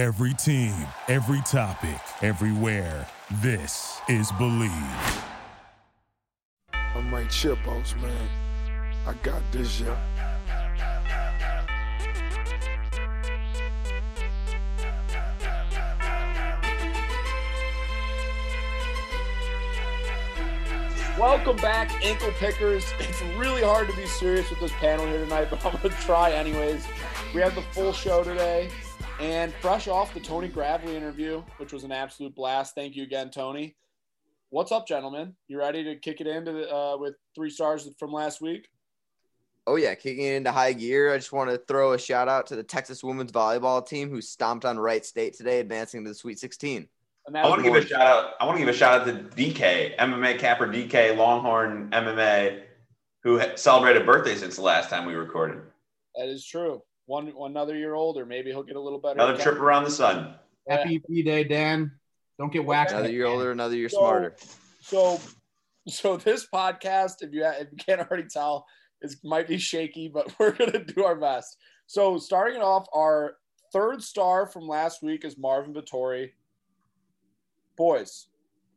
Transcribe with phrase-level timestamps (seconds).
[0.00, 0.72] Every team,
[1.08, 3.06] every topic, everywhere.
[3.42, 4.72] This is Believe.
[6.72, 8.30] I'm Mike Chipos, man.
[9.06, 9.94] I got this, yeah.
[21.18, 22.86] Welcome back, ankle pickers.
[23.00, 26.00] It's really hard to be serious with this panel here tonight, but I'm going to
[26.00, 26.88] try anyways.
[27.34, 28.70] We have the full show today,
[29.20, 32.74] and fresh off the Tony Gravely interview, which was an absolute blast.
[32.74, 33.76] Thank you again, Tony.
[34.48, 35.34] What's up, gentlemen?
[35.46, 38.68] You ready to kick it into the, uh, with three stars from last week?
[39.66, 41.12] Oh yeah, kicking it into high gear.
[41.12, 44.22] I just want to throw a shout out to the Texas women's volleyball team who
[44.22, 46.88] stomped on Wright State today, advancing to the Sweet 16.
[47.32, 48.32] I want to give a shout out.
[48.40, 52.62] I want to give a shout out to DK MMA capper DK Longhorn MMA,
[53.22, 55.60] who celebrated birthday since the last time we recorded.
[56.16, 56.82] That is true.
[57.10, 58.24] One, one another year older.
[58.24, 59.14] Maybe he'll get a little better.
[59.14, 60.32] Another trip around the sun.
[60.68, 61.90] Happy B Day, Dan.
[62.38, 62.94] Don't get waxed.
[62.94, 64.36] Another year older, another year So- smarter.
[64.80, 65.20] So,
[65.88, 68.64] so this podcast, if you if you can't already tell,
[69.02, 71.56] is might be shaky, but we're gonna do our best.
[71.88, 73.38] So, starting it off, our
[73.72, 76.30] third star from last week is Marvin Vettori.
[77.76, 78.28] Boys,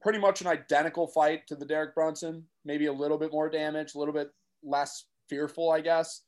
[0.01, 2.45] pretty much an identical fight to the Derek Brunson.
[2.65, 4.31] Maybe a little bit more damage, a little bit
[4.63, 6.21] less fearful, I guess,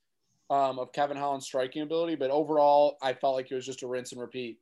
[0.49, 2.15] um, of Kevin Holland's striking ability.
[2.15, 4.59] But overall, I felt like it was just a rinse and repeat.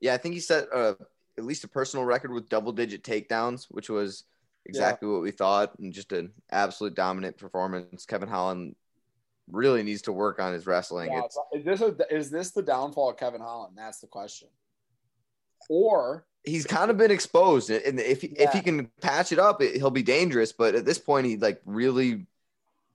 [0.00, 0.94] Yeah, I think he set uh,
[1.38, 4.24] at least a personal record with double digit takedowns, which was
[4.66, 8.06] exactly what we thought, and just an absolute dominant performance.
[8.06, 8.76] Kevin Holland
[9.50, 11.10] really needs to work on his wrestling.
[11.12, 13.74] Yeah, is this a, is this the downfall of Kevin Holland?
[13.76, 14.48] That's the question.
[15.68, 19.62] Or he's kind of been exposed, and if he, if he can patch it up,
[19.62, 20.52] it, he'll be dangerous.
[20.52, 22.26] But at this point, he like really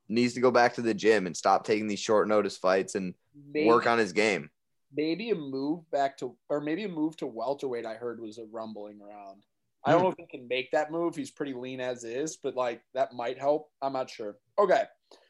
[0.10, 3.14] needs to go back to the gym and stop taking these short notice fights and
[3.54, 4.50] maybe, work on his game.
[4.96, 7.86] maybe a move back to or maybe a move to welterweight.
[7.86, 9.44] I heard was a rumbling around.
[9.86, 11.16] I don't know if he can make that move.
[11.16, 13.70] He's pretty lean as is, but like that might help.
[13.82, 14.36] I'm not sure.
[14.60, 14.84] Okay,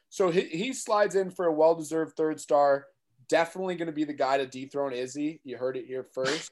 [0.08, 2.86] so he, he slides in for a well-deserved third star.
[3.28, 5.40] Definitely going to be the guy to dethrone Izzy.
[5.44, 6.50] You heard it here first.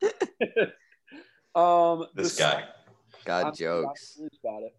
[1.54, 2.64] um, This the guy.
[3.26, 3.86] God I'm jokes.
[3.86, 4.74] not serious about it.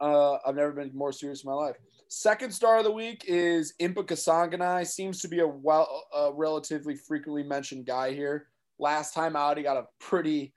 [0.00, 1.76] Uh, I've never been more serious in my life.
[2.14, 4.86] Second star of the week is Impa Kasanganay.
[4.86, 8.48] Seems to be a well, a relatively frequently mentioned guy here.
[8.78, 10.52] Last time out, he got a pretty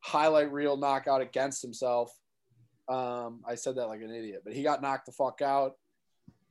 [0.00, 2.12] highlight reel knockout against himself.
[2.88, 5.74] Um, I said that like an idiot, but he got knocked the fuck out.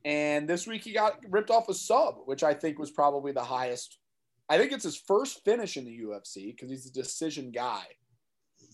[0.06, 3.44] And this week he got ripped off a sub, which I think was probably the
[3.44, 3.98] highest.
[4.48, 7.82] I think it's his first finish in the UFC because he's a decision guy.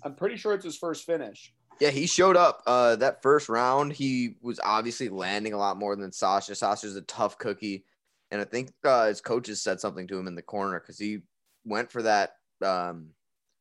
[0.05, 1.53] I'm pretty sure it's his first finish.
[1.81, 3.93] Yeah, he showed up uh, that first round.
[3.93, 6.55] He was obviously landing a lot more than Sasha.
[6.55, 7.85] Sasha's a tough cookie,
[8.31, 11.21] and I think uh, his coaches said something to him in the corner because he
[11.65, 12.35] went for that.
[12.65, 13.09] Um,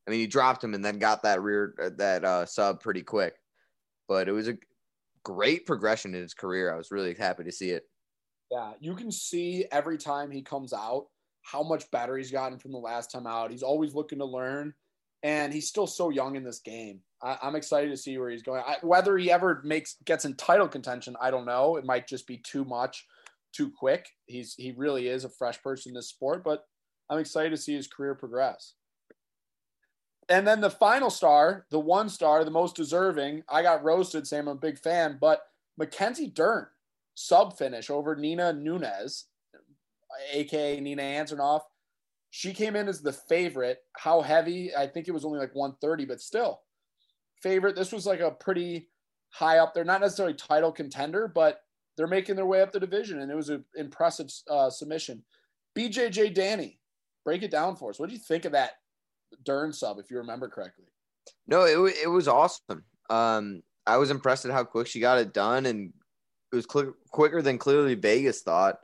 [0.07, 3.01] I mean, he dropped him and then got that rear uh, that uh, sub pretty
[3.01, 3.35] quick.
[4.07, 4.57] But it was a
[5.23, 6.73] great progression in his career.
[6.73, 7.85] I was really happy to see it.
[8.51, 11.07] Yeah, you can see every time he comes out
[11.44, 13.51] how much better he's gotten from the last time out.
[13.51, 14.73] He's always looking to learn,
[15.23, 17.00] and he's still so young in this game.
[17.23, 18.63] I, I'm excited to see where he's going.
[18.65, 21.77] I, whether he ever makes gets in title contention, I don't know.
[21.77, 23.05] It might just be too much,
[23.53, 24.07] too quick.
[24.25, 26.65] He's he really is a fresh person in this sport, but
[27.09, 28.73] I'm excited to see his career progress.
[30.29, 33.43] And then the final star, the one star, the most deserving.
[33.49, 35.41] I got roasted saying I'm a big fan, but
[35.77, 36.67] Mackenzie Dern
[37.15, 39.25] sub finish over Nina Nunes,
[40.31, 41.61] aka Nina Ansaroff.
[42.29, 43.79] She came in as the favorite.
[43.97, 44.73] How heavy?
[44.73, 46.61] I think it was only like 130, but still
[47.41, 47.75] favorite.
[47.75, 48.90] This was like a pretty
[49.29, 51.62] high up there, not necessarily title contender, but
[51.97, 55.24] they're making their way up the division, and it was an impressive uh, submission.
[55.78, 56.80] BJJ Danny,
[57.24, 58.00] break it down for us.
[58.00, 58.72] What do you think of that
[59.44, 60.85] Dern sub, if you remember correctly?
[61.47, 62.84] No, it, it was awesome.
[63.09, 65.94] Um, I was impressed at how quick she got it done, and
[66.51, 68.80] it was cl- quicker than clearly Vegas thought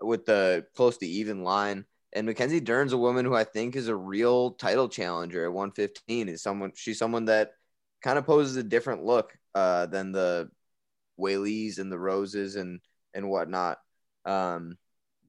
[0.00, 1.84] with the close to even line.
[2.12, 6.28] And Mackenzie Dern's a woman who I think is a real title challenger at 115.
[6.28, 7.52] Is someone she's someone that
[8.02, 10.50] kind of poses a different look uh, than the
[11.18, 12.80] Weilis and the Roses and
[13.14, 13.78] and whatnot.
[14.24, 14.76] Um,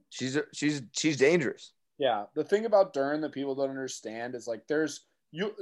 [0.09, 1.73] she's she's she's dangerous.
[1.97, 5.53] Yeah, the thing about Dern that people don't understand is like there's you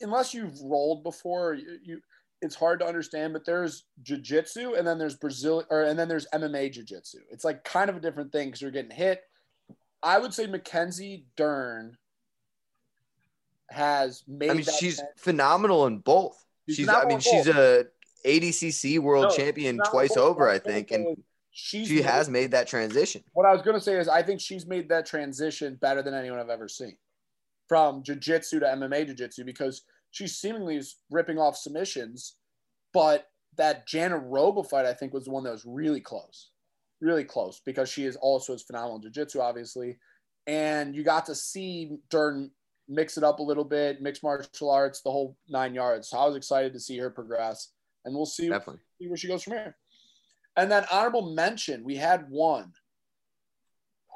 [0.00, 2.00] unless you've rolled before, you, you
[2.40, 3.32] it's hard to understand.
[3.32, 7.16] But there's jujitsu and then there's Brazil or and then there's MMA jujitsu.
[7.30, 9.22] It's like kind of a different thing because you're getting hit.
[10.02, 11.96] I would say Mackenzie Dern
[13.70, 14.50] has made.
[14.50, 16.44] I mean, she's phenomenal in both.
[16.68, 17.86] She's She's, I mean, she's a
[18.24, 22.66] ADCC world No, champion twice over, I think, and is she's she has made that
[22.66, 23.24] transition.
[23.32, 26.14] What I was going to say is I think she's made that transition better than
[26.14, 26.96] anyone I've ever seen.
[27.72, 32.36] from jiu-jitsu to MMA jiu-jitsu because she seemingly is ripping off submissions,
[32.92, 36.50] but that Jandiroba fight I think was the one that was really close,
[37.00, 39.98] really close because she is also as phenomenal in jiu-jitsu obviously,
[40.46, 42.50] and you got to see Dern
[42.92, 46.08] mix it up a little bit, mixed martial arts, the whole nine yards.
[46.08, 47.72] So I was excited to see her progress,
[48.04, 48.82] and we'll see, Definitely.
[49.00, 49.76] see where she goes from here.
[50.56, 52.72] And then honorable mention, we had one.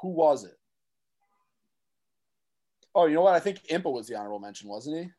[0.01, 0.57] Who was it?
[2.93, 3.33] Oh, you know what?
[3.35, 5.11] I think Impa was the honorable mention, wasn't he?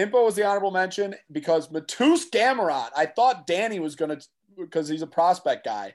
[0.00, 2.90] Impa was the honorable mention because Mateusz Gamrot.
[2.96, 4.18] I thought Danny was gonna
[4.58, 5.94] because he's a prospect guy,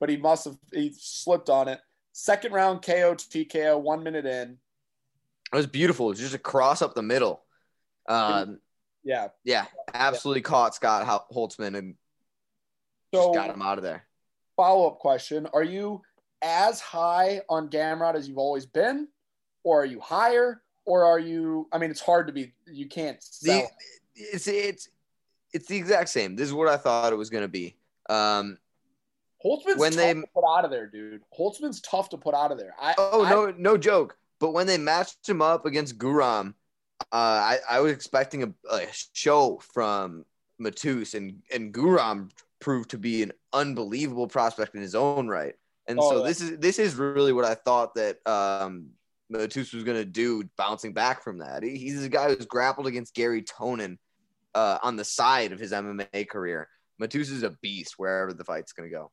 [0.00, 1.80] but he must have he slipped on it.
[2.12, 4.58] Second round KO TKO, one minute in.
[5.52, 6.06] It was beautiful.
[6.06, 7.42] It was just a cross up the middle.
[8.08, 8.58] Um,
[9.04, 9.28] Yeah.
[9.44, 11.96] yeah, absolutely caught Scott Holtzman and
[13.14, 14.04] So just got him out of there.
[14.56, 16.02] follow up question: Are you
[16.40, 19.08] as high on Gamrot as you've always been,
[19.64, 21.68] or are you higher, or are you?
[21.72, 22.54] I mean, it's hard to be.
[22.66, 23.60] You can't sell.
[24.14, 24.88] The, it's it's
[25.52, 26.34] it's the exact same.
[26.34, 27.76] This is what I thought it was going to be.
[28.08, 28.58] Um,
[29.44, 31.20] Holtzman's when tough they- to put out of there, dude.
[31.38, 32.74] Holtzman's tough to put out of there.
[32.80, 34.16] I, oh I- no, no joke.
[34.42, 36.54] But when they matched him up against Guram,
[37.00, 40.24] uh, I, I was expecting a, a show from
[40.60, 45.54] Mateusz, and and Guram proved to be an unbelievable prospect in his own right.
[45.86, 48.90] And Oh, so this is this is really what I thought that um,
[49.32, 51.62] Mateusz was going to do, bouncing back from that.
[51.62, 53.96] He- He's a guy who's grappled against Garry Tonon
[54.56, 56.68] uh, on the side of his MMA career.
[57.00, 59.12] Matus is a beast wherever the fight's going to go.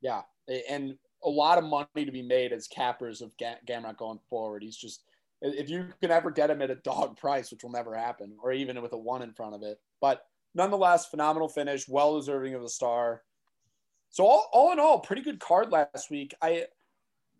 [0.00, 0.22] Yeah,
[0.70, 4.62] and a lot of money to be made as cappers of Ga- Gamrot going forward.
[4.62, 5.04] He's just
[5.40, 8.52] if you can ever get him at a dog price, which will never happen, or
[8.52, 9.80] even with a one in front of it.
[10.00, 10.24] But
[10.54, 13.22] nonetheless, phenomenal finish, well deserving of a star.
[14.10, 16.34] So all, all in all, pretty good card last week.
[16.40, 16.66] I,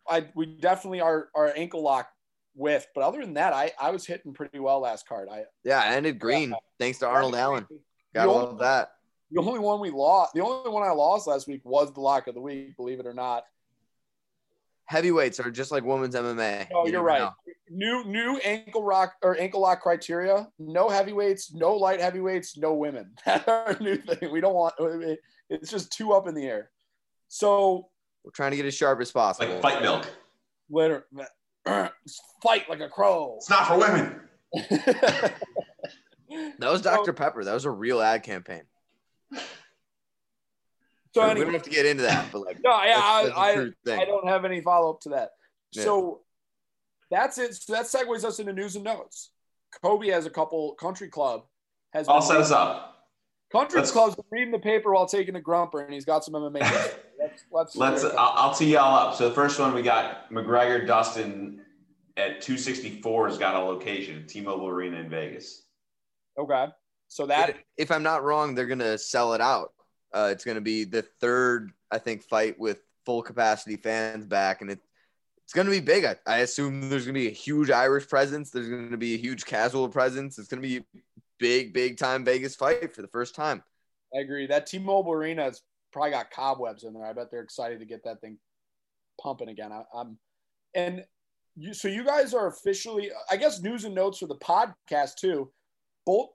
[0.08, 2.08] I we definitely are our ankle lock
[2.56, 5.28] with, but other than that, I I was hitting pretty well last card.
[5.30, 7.66] I Yeah, I ended green thanks to Arnold Allen.
[8.12, 8.90] The love only- that.
[9.30, 12.28] The only one we lost, the only one I lost last week was the lock
[12.28, 12.76] of the week.
[12.76, 13.44] Believe it or not.
[14.86, 16.68] Heavyweights are just like women's MMA.
[16.74, 17.20] Oh, You you're right.
[17.20, 17.32] know.
[17.70, 20.48] New new ankle rock or ankle lock criteria.
[20.58, 23.12] No heavyweights, no light heavyweights, no women.
[23.26, 24.30] That's our new thing.
[24.30, 24.74] We don't want.
[25.48, 26.70] It's just two up in the air.
[27.28, 27.88] So
[28.22, 29.52] We're trying to get as sharp as possible.
[29.54, 30.06] Like fight milk.
[30.70, 31.06] later,
[32.42, 33.34] fight like a crow.
[33.38, 34.20] It's not for women.
[36.58, 37.12] That was Dr.
[37.12, 37.44] Pepper.
[37.44, 38.62] That was a real ad campaign.
[41.14, 43.38] So we don't have to get into that, but like, no, yeah, that's, that's a
[43.40, 44.00] I, I, true thing.
[44.00, 45.30] I don't have any follow up to that.
[45.72, 45.84] Yeah.
[45.84, 46.20] So
[47.10, 47.54] that's it.
[47.54, 49.30] So that segues us into news and notes.
[49.82, 51.42] Kobe has a couple country club
[51.92, 53.06] has I'll set us up.
[53.52, 56.60] country let's- club's reading the paper while taking a grumper, and he's got some MMA.
[57.20, 58.04] let's let's Let's.
[58.04, 59.14] I'll, I'll tee y'all up.
[59.14, 61.60] So the first one we got McGregor Dustin
[62.16, 65.62] at 264 has got a location, T-Mobile Arena in Vegas.
[66.38, 66.66] okay.
[67.08, 69.72] So that if I'm not wrong, they're gonna sell it out.
[70.14, 74.70] Uh, it's gonna be the third, I think, fight with full capacity fans back, and
[74.70, 74.78] it,
[75.42, 76.04] it's gonna be big.
[76.04, 78.50] I, I assume there's gonna be a huge Irish presence.
[78.50, 80.38] There's gonna be a huge casual presence.
[80.38, 80.84] It's gonna be
[81.38, 83.62] big, big time Vegas fight for the first time.
[84.14, 84.46] I agree.
[84.46, 85.60] That T-Mobile Arena has
[85.92, 87.04] probably got cobwebs in there.
[87.04, 88.38] I bet they're excited to get that thing
[89.20, 89.72] pumping again.
[89.72, 90.18] I, I'm,
[90.74, 91.04] and
[91.56, 95.50] you, so you guys are officially, I guess, news and notes for the podcast too.
[96.06, 96.30] Both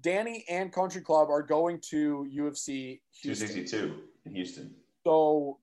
[0.00, 3.48] Danny and Country Club are going to UFC Houston.
[3.48, 3.94] 262
[4.26, 4.74] in Houston.
[5.04, 5.58] So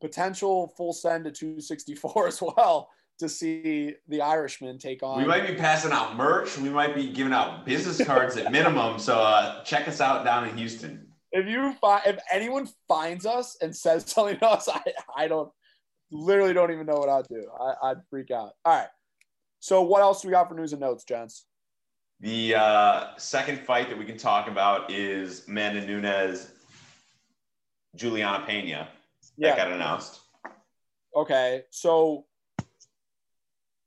[0.00, 5.18] potential full send to 264 as well to see the Irishman take on.
[5.18, 6.56] We might be passing out merch.
[6.58, 8.98] We might be giving out business cards at minimum.
[8.98, 11.08] So uh, check us out down in Houston.
[11.32, 14.80] if you find if anyone finds us and says something to us, I,
[15.16, 15.50] I don't
[16.10, 17.48] literally don't even know what I'd do.
[17.60, 18.52] I, I'd freak out.
[18.64, 18.88] All right.
[19.60, 21.44] So what else do we got for news and notes, gents?
[22.20, 26.50] The uh, second fight that we can talk about is Amanda Nunes,
[27.94, 28.88] Julianna Peña.
[29.38, 30.20] That got announced.
[31.14, 31.62] Okay.
[31.70, 32.26] So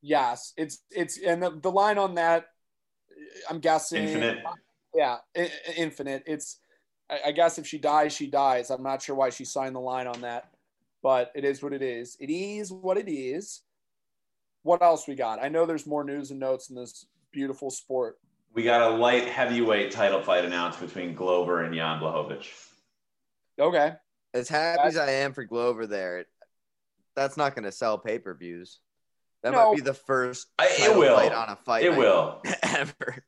[0.02, 2.46] yes, it's it's and the, the line on that,
[3.50, 4.44] I'm guessing Infinite.
[4.94, 6.24] Yeah, i- infinite.
[6.26, 6.60] It's
[7.10, 8.70] I, I guess if she dies, she dies.
[8.70, 10.52] I'm not sure why she signed the line on that,
[11.04, 12.16] but it is what it is.
[12.20, 13.62] It is what it is.
[14.64, 15.44] What else we got?
[15.44, 18.18] I know there's more news and notes in this beautiful sport.
[18.54, 22.48] We got a light heavyweight title fight announced between Glover and Jan Blachowicz.
[23.60, 23.94] Okay.
[24.34, 26.26] As happy as I am for Glover, there,
[27.16, 28.80] that's not gonna sell pay per views.
[29.44, 29.70] That No.
[29.70, 31.16] might be the first I- it will.
[31.16, 31.84] fight on a fight.
[31.86, 32.42] It will.
[32.64, 33.24] ever.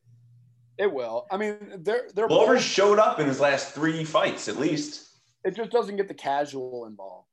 [0.78, 1.28] It will.
[1.32, 5.10] I mean, they're they're Glover both, showed up in his last three fights, at least.
[5.44, 7.28] it just doesn't get the casual involved.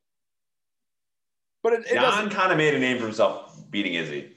[1.63, 2.31] But it, it Jan doesn't.
[2.31, 4.33] kind of made a name for himself beating Izzy.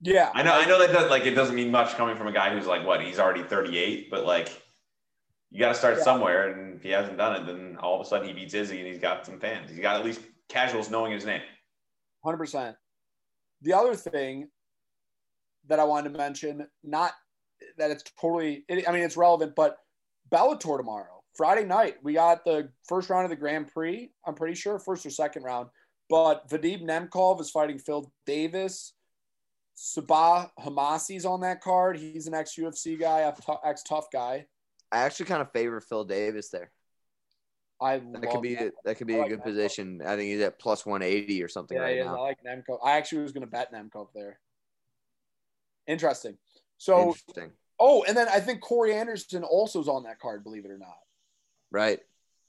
[0.00, 2.32] Yeah, I know, I know that does, like it doesn't mean much coming from a
[2.32, 4.62] guy who's like what he's already 38, but like
[5.50, 6.02] you got to start Yeah.
[6.02, 8.78] somewhere, and if he hasn't done it, then all of a sudden he beats Izzy
[8.78, 9.70] and he's got some fans.
[9.70, 11.42] He's got at least casuals knowing his name.
[12.24, 12.76] Hundred percent.
[13.62, 14.48] The other thing
[15.68, 17.12] that I wanted to mention, not
[17.78, 19.78] that it's totally, it, I mean, it's relevant, but
[20.30, 24.10] Bellator tomorrow, Friday night, we got the first round of the Grand Prix.
[24.26, 25.68] I'm pretty sure first or second round,
[26.10, 28.92] but Vadim Nemkov is fighting Phil Davis.
[29.76, 31.98] Sabah Homasi's on that card.
[31.98, 33.30] He's an ex UFC guy,
[33.64, 34.46] ex tough guy.
[34.90, 36.70] I actually kind of favor Phil Davis there.
[37.80, 38.70] I That love could be Nemkov.
[38.84, 39.44] that could be I a like good Nemkov.
[39.44, 40.00] position.
[40.02, 42.06] I think he's at plus one eighty or something Yeah, right he is.
[42.06, 42.78] I like Nemkov.
[42.82, 44.38] I actually was going to bet Nemkov there.
[45.86, 46.36] Interesting.
[46.78, 50.64] So Interesting, Oh, and then I think Corey Anderson also is on that card, believe
[50.64, 50.96] it or not.
[51.70, 52.00] right?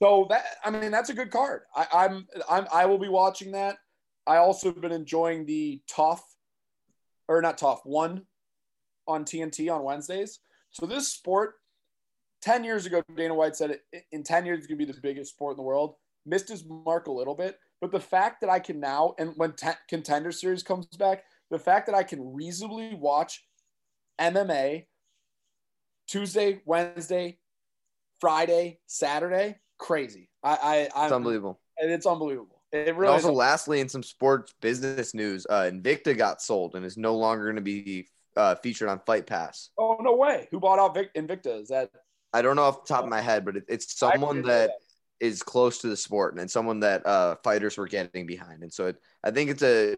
[0.01, 1.63] So that I mean that's a good card.
[1.75, 3.77] I, I'm I'm I will be watching that.
[4.25, 6.23] I also have been enjoying the tough
[7.27, 8.23] or not tough one
[9.07, 10.39] on TNT on Wednesdays.
[10.71, 11.55] So this sport,
[12.41, 15.31] ten years ago, Dana White said it, in ten years it's gonna be the biggest
[15.31, 15.95] sport in the world.
[16.25, 19.53] Missed his mark a little bit, but the fact that I can now and when
[19.53, 23.45] te- contender series comes back, the fact that I can reasonably watch
[24.19, 24.85] MMA
[26.07, 27.37] Tuesday, Wednesday,
[28.19, 30.29] Friday, Saturday, crazy.
[30.43, 31.59] I, I, It's I'm, unbelievable.
[31.77, 32.56] It's unbelievable.
[32.71, 33.35] It And also, is.
[33.35, 37.55] lastly, in some sports business news, uh, Invicta got sold and is no longer going
[37.55, 39.69] to be uh, featured on Fight Pass.
[39.77, 40.47] oh no way!
[40.51, 41.61] Who bought out Vic- Invicta?
[41.61, 41.89] Is that
[42.33, 44.71] I don't know off the top of my head, but it, it's someone didn't that
[45.19, 48.61] is close to the sport and someone that uh, fighters were getting behind.
[48.61, 49.95] And so it, I think it's a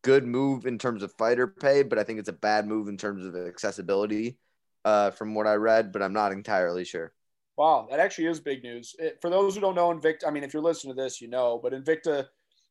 [0.00, 2.96] good move in terms of fighter pay, but I think it's a bad move in
[2.96, 4.38] terms of accessibility
[4.86, 7.12] uh, from what I read, but I'm not entirely sure.
[7.56, 8.94] Wow, that actually is big news.
[8.98, 11.28] It- for those who don't know, Invicta, I mean, if you're listening to this, you
[11.28, 12.26] know, but Invicta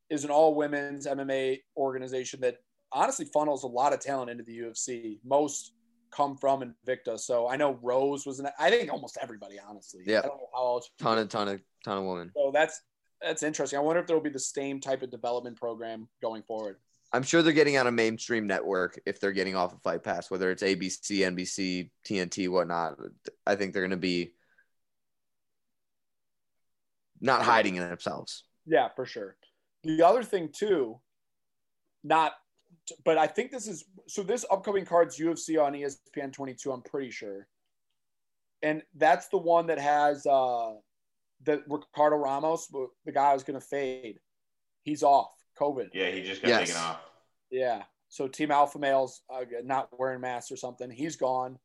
[0.09, 2.57] is an all women's MMA organization that
[2.91, 5.19] honestly funnels a lot of talent into the UFC.
[5.23, 5.73] Most
[6.11, 7.19] come from Invicta.
[7.19, 10.03] So I know Rose was in I think almost everybody, honestly.
[10.05, 10.19] Yeah.
[10.19, 10.89] I don't know how else.
[10.99, 12.31] Ton of, ton of, ton of women.
[12.35, 12.81] So that's
[13.21, 13.77] that's interesting.
[13.77, 16.77] I wonder if there will be the same type of development program going forward.
[17.13, 20.31] I'm sure they're getting on a mainstream network if they're getting off of Fight Pass,
[20.31, 22.95] whether it's ABC, NBC, TNT, whatnot.
[23.45, 24.33] I think they're going to be
[27.21, 28.43] not hiding in themselves.
[28.65, 29.35] Yeah, for sure.
[29.83, 30.99] The other thing too,
[32.03, 32.33] not,
[33.05, 34.23] but I think this is so.
[34.23, 36.71] This upcoming card's UFC on ESPN 22.
[36.71, 37.47] I'm pretty sure,
[38.61, 40.73] and that's the one that has uh
[41.43, 42.67] the Ricardo Ramos,
[43.05, 44.19] the guy who's going to fade.
[44.83, 45.89] He's off COVID.
[45.93, 46.67] Yeah, he just got Yes.
[46.69, 46.99] taken off.
[47.49, 47.83] Yeah.
[48.09, 50.91] So Team Alpha Male's uh, not wearing masks or something.
[50.91, 51.57] He's gone.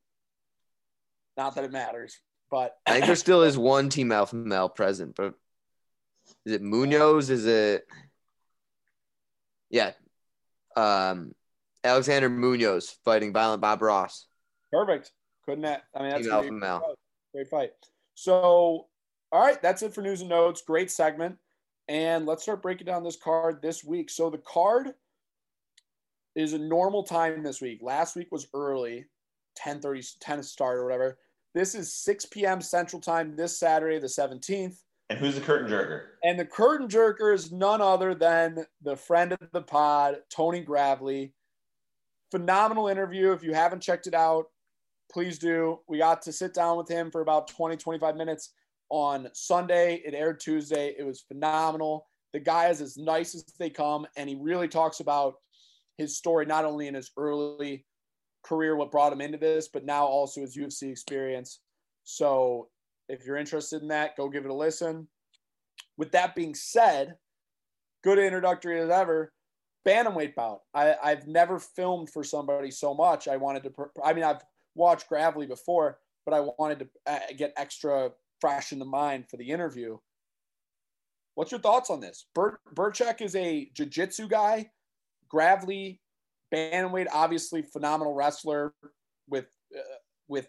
[1.37, 2.19] Not that it matters,
[2.51, 5.35] but I think there still is one team alpha male present, but
[6.45, 7.30] is it Munoz?
[7.30, 7.87] Is it
[9.71, 9.92] yeah.
[10.76, 11.33] Um
[11.85, 14.26] Alexander Munoz fighting Violent Bob Ross.
[14.73, 15.12] Perfect.
[15.45, 15.85] Couldn't that?
[15.95, 16.97] I mean, that's Team gonna be Alpha a great fight.
[17.33, 17.71] Great fight.
[18.14, 18.87] So,
[19.30, 20.62] all right, that's it for news and notes.
[20.62, 21.37] Great segment.
[21.88, 24.11] And let's start breaking down this card this week.
[24.11, 24.95] So the card
[26.35, 27.78] is a normal time this week.
[27.83, 29.06] Last week was early,
[29.56, 31.18] 10 30, 10 start or whatever.
[31.54, 32.61] This is 6 p.m.
[32.61, 34.76] Central Time this Saturday, the 17th.
[35.09, 36.03] And who's the curtain jerker?
[36.25, 41.33] And the curtain jerker is none other than the friend of the pod, Tony Gravely.
[42.33, 43.33] Phenomenal interview.
[43.33, 44.47] If you haven't checked it out,
[45.13, 45.79] please do.
[45.87, 48.53] We got to sit down with him for about 20, 25 minutes
[48.89, 50.03] on Sunday.
[50.05, 50.95] It aired Tuesday.
[50.99, 52.09] It was phenomenal.
[52.33, 55.35] The guy is as nice as they come, and he really talks about
[55.97, 57.87] his story, not only in his early
[58.45, 61.61] career, what brought him into this, but now also his UFC experience.
[62.05, 62.69] So
[63.09, 65.09] if you're interested in that, go give it a listen.
[65.97, 67.17] With that being said,
[68.05, 69.33] good introductory as ever.
[69.87, 70.63] Bantamweight bout.
[70.75, 73.29] I, I've never filmed for somebody so much.
[73.29, 73.73] I wanted to.
[74.05, 74.43] I mean, I've
[74.75, 78.11] watched Gravely before, but I wanted to uh, get extra
[78.41, 79.97] fresh in the mind for the interview.
[81.37, 82.27] What's your thoughts on this?
[82.35, 84.71] Bur- Birchak is a jiu-jitsu guy.
[85.29, 86.01] Gravely,
[86.53, 88.75] bantamweight, obviously phenomenal wrestler
[89.29, 89.47] with
[89.77, 89.81] uh,
[90.27, 90.49] with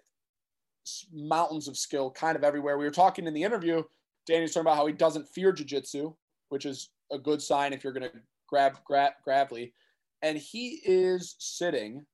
[1.12, 2.78] mountains of skill kind of everywhere.
[2.78, 3.84] We were talking in the interview.
[4.26, 6.14] Danny's talking about how he doesn't fear jiu-jitsu,
[6.50, 9.74] which is a good sign if you're going to grab grab Gravely,
[10.22, 12.06] and he is sitting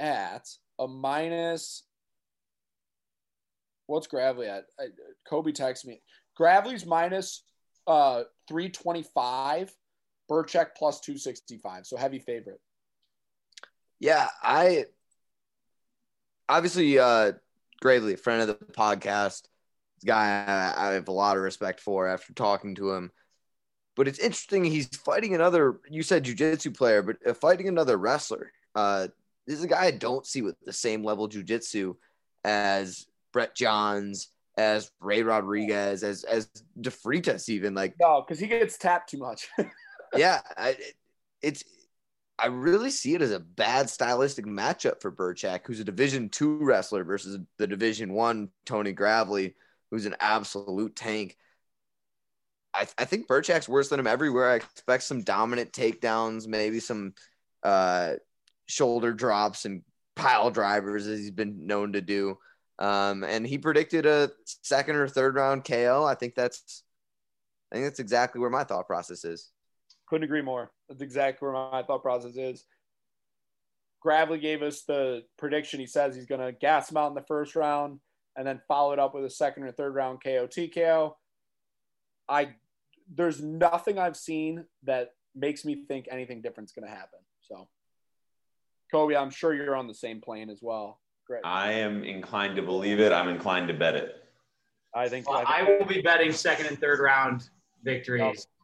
[0.00, 0.46] at
[0.78, 1.84] a minus.
[3.86, 4.64] What's Gravely at?
[5.28, 6.02] Kobe texted me.
[6.36, 7.44] Gravely's minus
[7.86, 9.74] uh 325.
[10.30, 11.86] Birchak plus 265.
[11.86, 12.60] So heavy favorite.
[13.98, 14.86] Yeah, I
[16.48, 17.32] obviously uh
[17.82, 19.42] Gravely, a friend of the podcast,
[20.06, 23.10] guy I, I have a lot of respect for after talking to him.
[23.96, 28.52] But it's interesting he's fighting another you said jujitsu player, but uh, fighting another wrestler.
[28.74, 29.08] Uh
[29.48, 31.96] this is a guy I don't see with the same level jujitsu
[32.44, 36.48] as Brett Johns, as Ray Rodriguez, as as
[36.80, 37.74] de Freitas even.
[37.74, 39.48] Like, No, because he gets tapped too much.
[40.16, 40.94] yeah, I, it-
[41.42, 41.64] it's
[42.42, 46.58] I really see it as a bad stylistic matchup for Birchak, who's a Division two
[46.58, 49.54] wrestler versus the Division one Tony Gravely,
[49.92, 51.36] who's an absolute tank.
[52.74, 54.50] I, I think Birchak's worse than him everywhere.
[54.50, 57.14] I expect some dominant takedowns, maybe some
[57.62, 58.14] uh,
[58.66, 59.82] shoulder drops and
[60.16, 62.38] pile drivers as he's been known to do.
[62.80, 66.04] Um, and he predicted a second or third round KO.
[66.04, 66.82] I think that's
[67.70, 69.52] I think that's exactly where my thought process is.
[70.12, 70.70] Couldn't agree more.
[70.90, 72.66] That's exactly where my thought process is.
[74.02, 75.80] Gravely gave us the prediction.
[75.80, 77.98] He says he's going to gas him out in the first round
[78.36, 81.14] and then follow it up with a second or third round KO TKO.
[82.28, 82.56] I
[83.10, 87.20] there's nothing I've seen that makes me think anything different's going to happen.
[87.40, 87.66] So,
[88.90, 91.00] Kobe, I'm sure you're on the same plane as well.
[91.26, 91.40] Great.
[91.42, 93.12] I am inclined to believe it.
[93.12, 94.22] I'm inclined to bet it.
[94.94, 97.48] I think Well, I I will be betting second and third round
[97.82, 98.46] victories.
[98.46, 98.61] Oh.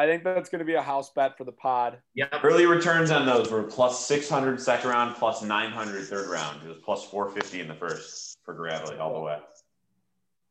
[0.00, 1.98] I think that's going to be a house bet for the pod.
[2.14, 6.62] Yeah, Early returns on those were plus 600 second round, plus 900 third round.
[6.62, 9.36] It was plus 450 in the first for Gravely all the way.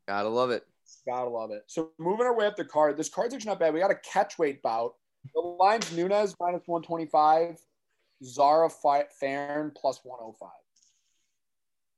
[0.08, 0.68] Gotta love it.
[1.08, 1.64] Gotta love it.
[1.66, 3.74] So moving our way up the card, this card's actually not bad.
[3.74, 4.94] We got a catch weight bout.
[5.34, 7.58] The line's Nunes minus 125,
[8.24, 10.48] Zarah Fi- Fairn plus 105.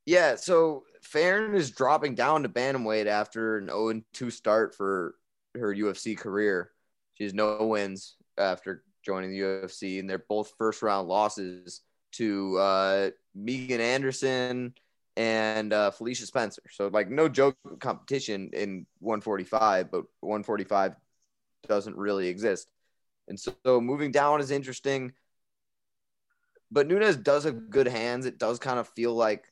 [0.06, 5.16] Yeah, so Fairn is dropping down to bantamweight after an 0 2 start for
[5.56, 6.72] her UFC career.
[7.22, 11.82] She has no wins after joining the UFC, and they're both first round losses
[12.14, 14.74] to uh, Megan Anderson
[15.16, 16.64] and uh, Felicia Spencer.
[16.72, 20.96] So, like, no joke competition in 145, but 145
[21.68, 22.68] doesn't really exist.
[23.28, 25.12] And so, so moving down is interesting.
[26.72, 28.26] But Nunes does have good hands.
[28.26, 29.44] It does kind of feel like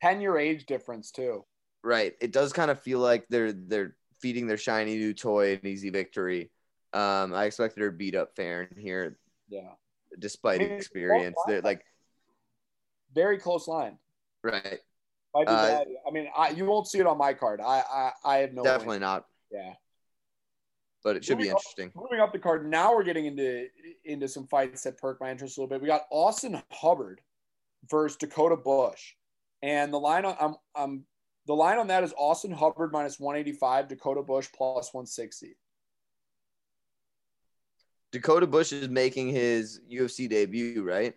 [0.00, 1.44] 10 year age difference, too.
[1.84, 2.14] Right.
[2.22, 5.90] It does kind of feel like they're they're feeding their shiny new toy an easy
[5.90, 6.50] victory.
[6.92, 9.16] Um, I expected her beat up Fairn here,
[9.48, 9.72] Yeah.
[10.18, 11.36] despite I mean, experience.
[11.46, 11.84] They're like
[13.14, 13.98] Very close line.
[14.42, 14.80] right,
[15.34, 15.84] I, Uh.
[16.06, 17.60] I mean, I, you won't see it on my card.
[17.60, 19.00] I I, I have no definitely way.
[19.00, 19.26] not.
[19.50, 19.74] Yeah.
[21.02, 21.92] But it should be Moving up- interesting.
[21.94, 23.68] Moving up the card, now we're getting into
[24.04, 25.80] into some fights that perk my interest a little bit.
[25.80, 27.20] We got Austin Hubbard
[27.88, 29.14] versus Dakota Bush,
[29.62, 31.04] and the line on I'm, I'm
[31.46, 35.56] the line on that is Austin Hubbard minus 185, Dakota Bush plus 160.
[38.12, 41.14] Dakota Bush is making his UFC debut, right?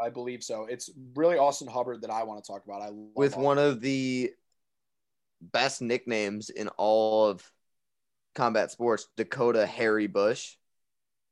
[0.00, 0.66] I believe so.
[0.66, 2.82] It's really Austin Hubbard that I want to talk about.
[2.82, 3.42] I With Austin.
[3.44, 4.30] one of the
[5.40, 7.42] best nicknames in all of
[8.34, 10.56] combat sports, Dakota Harry Bush.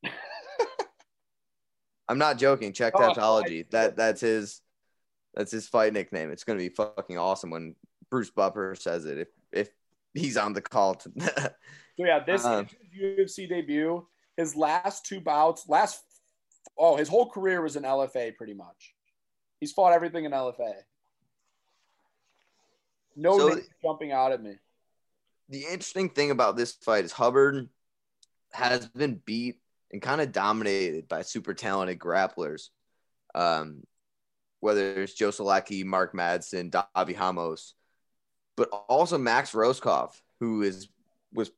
[2.09, 2.73] I'm not joking.
[2.73, 4.61] Check Oh, I- That that's his
[5.35, 6.31] that's his fight nickname.
[6.31, 7.75] It's gonna be fucking awesome when
[8.11, 9.19] Bruce Buffer says it.
[9.19, 9.69] If if
[10.15, 11.11] he's on the call to
[11.97, 14.07] So yeah, this Um, is his UFC debut.
[14.37, 16.03] His last two bouts, last
[16.77, 18.95] oh, his whole career was in LFA pretty much.
[19.61, 20.75] He's fought everything in LFA.
[23.17, 24.59] No So- jumping out at me.
[25.49, 27.69] the interesting thing about this fight is Hubbard
[28.53, 29.61] has been beat
[29.93, 32.71] and kind of dominated by super talented grapplers.
[33.35, 33.83] Um,
[34.61, 37.75] whether it's Joe Solecki, Mark Madsen, Davi Ramos,
[38.57, 40.89] but also Max Rohskopf, who is
[41.33, 41.51] was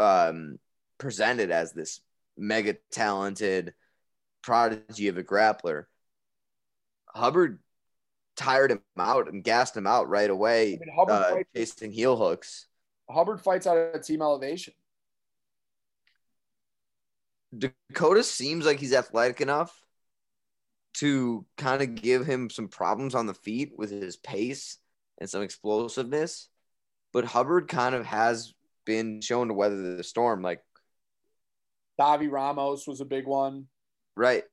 [0.00, 0.58] um,
[0.98, 2.00] presented as this
[2.38, 3.74] mega talented
[4.42, 5.84] prodigy of a grappler.
[7.08, 7.58] Hubbard
[8.36, 11.92] tired him out and gassed him out right away, I mean, Hubbard, uh, fights, chasing
[11.92, 12.66] heel hooks.
[13.10, 14.74] Hubbard fights out of team elevation.
[17.56, 19.74] Dakota seems like he's athletic enough
[20.94, 24.78] to kind of give him some problems on the feet with his pace
[25.18, 26.48] and some explosiveness.
[27.12, 28.52] But Hubbard kind of has
[28.84, 30.42] been shown to weather the storm.
[30.42, 30.62] Like,
[31.98, 33.66] Davi Ramos was a big one.
[34.16, 34.44] right.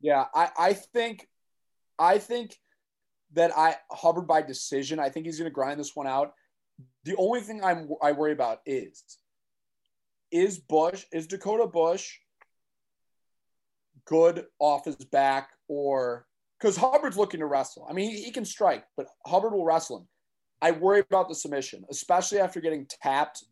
[0.00, 1.26] Yeah, I, I think
[1.98, 2.56] I think
[3.32, 4.98] that I Hubbard by decision.
[4.98, 6.32] I think he's going to grind this one out.
[7.04, 9.02] The only thing I'm I worry about is
[10.30, 12.18] is Bush is Dakota Bush
[14.06, 16.26] good off his back or
[16.58, 17.86] because Hubbard's looking to wrestle.
[17.88, 20.08] I mean, he, he can strike, but Hubbard will wrestle him.
[20.62, 23.44] I worry about the submission, especially after getting tapped.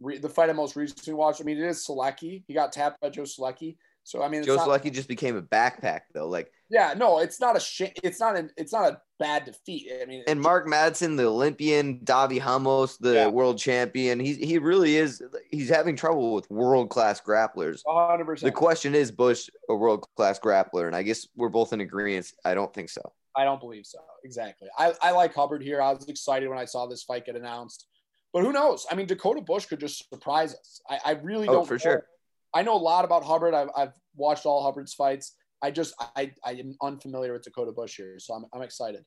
[0.00, 1.40] Re, the fight I most recently watched.
[1.40, 2.42] I mean, it is Solecki.
[2.46, 3.76] He got tapped by Joe Solecki.
[4.04, 6.28] So I mean, it's Joe not- Solecki just became a backpack though.
[6.28, 7.98] Like, yeah, no, it's not a shit.
[8.02, 8.50] It's not an.
[8.56, 9.90] It's not a bad defeat.
[10.00, 13.26] I mean, and Mark Madsen, the Olympian, Davi Ramos, the Yeah.
[13.28, 14.18] world champion.
[14.18, 15.22] He's he really is.
[15.50, 17.82] He's having trouble with world class grapplers.
[17.86, 18.40] 100%.
[18.40, 20.86] The question is, Bush a world class grappler?
[20.86, 22.32] And I guess we're both in agreement.
[22.46, 23.12] I don't think so.
[23.36, 23.98] I don't believe so.
[24.24, 24.68] Exactly.
[24.78, 25.82] I, I like Hubbard here.
[25.82, 27.86] I was excited when I saw this fight get announced.
[28.32, 28.86] But who knows?
[28.90, 30.80] I mean, Dakota Bush could just surprise us.
[30.88, 31.66] I, I really Oh, don't.
[31.66, 31.78] for know.
[31.78, 32.06] sure.
[32.54, 33.54] I know a lot about Hubbard.
[33.54, 35.34] I've, I've watched all Hubbard's fights.
[35.62, 39.04] I just I, I am unfamiliar with Dakota Bush here, so I'm, I'm excited.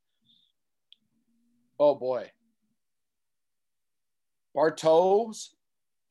[1.80, 2.30] Oh boy.
[4.56, 5.50] Bartosz,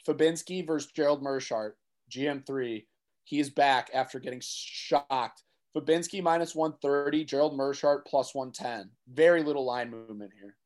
[0.09, 1.73] Fabinski versus Gerald Meerschaert,
[2.11, 2.87] GM3.
[3.25, 5.43] He is back after getting shocked.
[5.77, 8.91] Fabinski minus 130, Gerald Meerschaert plus 110.
[9.13, 10.57] Very little line movement here.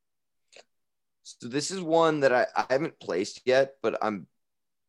[1.25, 4.27] So this is one that I, I haven't placed yet, but I'm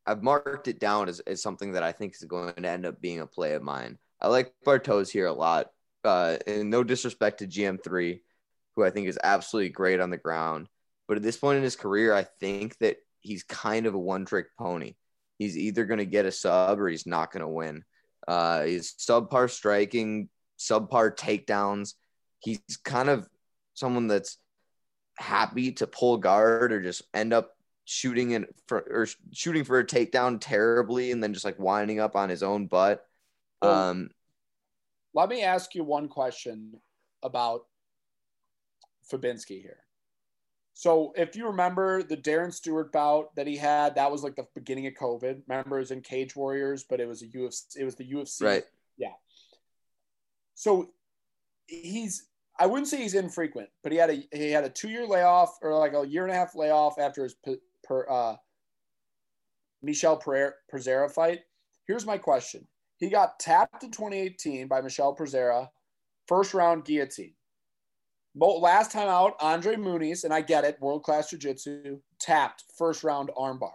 [0.05, 3.01] I've marked it down as, as something that I think is going to end up
[3.01, 3.97] being a play of mine.
[4.21, 5.71] I like Bartosz here a lot.
[6.03, 8.19] Uh, and no disrespect to GM3,
[8.75, 10.67] who I think is absolutely great on the ground.
[11.07, 14.25] But at this point in his career, I think that he's kind of a one
[14.25, 14.93] trick pony.
[15.39, 17.83] He's either going to get a sub or he's not going to win.
[18.27, 21.95] Uh, he's subpar striking, subpar takedowns.
[22.39, 23.27] He's kind of
[23.73, 24.37] someone that's
[25.17, 27.51] happy to pull guard or just end up
[27.85, 32.15] shooting in for or shooting for a takedown terribly and then just like winding up
[32.15, 33.05] on his own butt.
[33.61, 34.09] Um,
[35.13, 36.73] Let me ask you one question
[37.23, 37.65] about
[39.11, 39.77] Fabinski here.
[40.77, 44.45] So, if you remember the Darren Stewart bout that he had, that was like the
[44.55, 45.43] beginning of COVID.
[45.47, 47.77] Remember, it was in Cage Warriors, but it was a UFC.
[47.77, 48.43] It was the UFC.
[48.43, 48.63] right.
[48.97, 49.13] Yeah.
[50.53, 50.89] So,
[51.65, 52.27] he's.
[52.57, 55.57] I wouldn't say he's infrequent, but he had a he had a two year layoff
[55.61, 58.35] or like a year and a half layoff after his per, per, uh,
[59.81, 61.41] Michel Pereira, fight.
[61.87, 62.65] Here's my question:
[62.97, 65.69] He got tapped in 2018 by Michel Pereira,
[66.27, 67.33] first round guillotine.
[68.37, 73.03] Last time out, Andre Muniz, and I get it, world class jiu jitsu, tapped first
[73.03, 73.71] round armbar.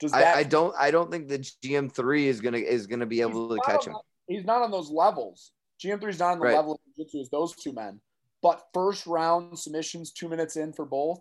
[0.00, 0.36] Does that?
[0.36, 3.48] I, I don't I don't think the GM three is gonna is gonna be able
[3.48, 3.94] to catch him.
[4.28, 5.52] He's not on those levels.
[5.82, 6.56] GM3 is not on the Right.
[6.56, 8.00] level of jiu-jitsu as those two men.
[8.42, 11.20] But first round submissions, two minutes in for both.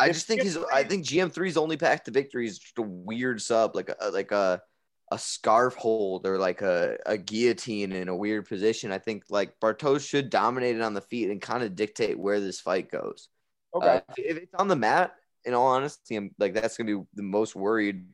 [0.00, 2.78] I if just think his I think GM 3's only path to victory is just
[2.78, 4.62] a weird sub, like a like a
[5.10, 8.92] a scarf hold or like a, a guillotine in a weird position.
[8.92, 12.40] I think like Bartosz should dominate it on the feet and kind of dictate where
[12.40, 13.28] this fight goes.
[13.74, 13.86] Okay.
[13.86, 15.14] Uh, if it's on the mat,
[15.44, 18.06] in all honesty, I'm like that's gonna be the most worried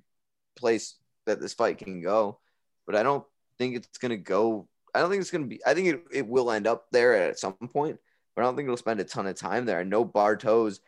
[0.57, 0.97] place
[1.27, 2.39] that this fight can go.
[2.87, 3.25] But I don't
[3.59, 4.69] think it's gonna go.
[4.95, 5.61] I don't think it's gonna be.
[5.67, 7.99] I think it, it will end up there at some point,
[8.35, 9.79] but I don't think it'll spend a ton of time there.
[9.79, 10.81] I know Bartosz,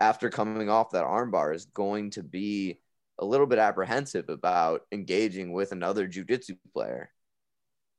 [0.00, 2.78] after coming off that armbar, is going to be
[3.18, 7.10] a little bit apprehensive about engaging with another jujitsu player.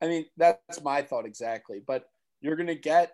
[0.01, 1.81] I mean, that's my thought exactly.
[1.85, 2.05] But
[2.41, 3.13] you're going to get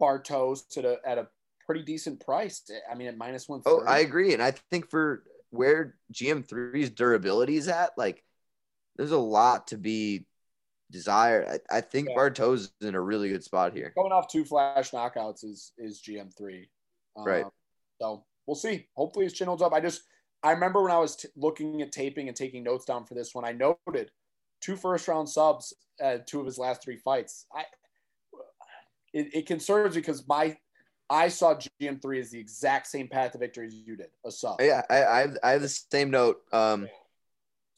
[0.00, 1.28] Bartosz to the, at a
[1.64, 2.62] pretty decent price.
[2.90, 3.62] I mean, at minus one.
[3.66, 8.22] Oh, I agree, and I think for where GM3's durability is at, like
[8.96, 10.26] there's a lot to be
[10.90, 11.60] desired.
[11.70, 12.16] I, I think Yeah.
[12.16, 13.92] Bartosz is in a really good spot here.
[13.96, 16.68] Going off two flash knockouts is is GM3.
[17.16, 17.44] Right.
[17.44, 17.50] Um,
[18.00, 18.86] so we'll see.
[18.94, 19.72] Hopefully his chin holds up.
[19.72, 20.02] I just
[20.42, 23.34] I remember when I was t- looking at taping and taking notes down for this
[23.34, 24.10] one, I noted
[24.60, 27.46] two first round subs at two of his last three fights.
[27.54, 27.64] I
[29.12, 30.56] it, it concerns me because my
[31.08, 34.60] I saw GM3 as the exact same path to victory as you did, a sub.
[34.60, 36.38] Yeah, I, I have I have the same note.
[36.52, 36.88] Um,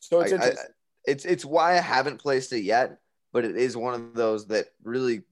[0.01, 0.73] So it's I- I- interesting.
[1.09, 2.99] It's it's why I haven't placed it yet,
[3.33, 5.23] but it is one of those that really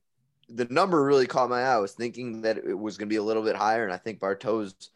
[0.48, 1.74] the number really caught my eye.
[1.74, 3.98] I was thinking that it was going to be a little bit higher, and I
[3.98, 4.88] think Bartosz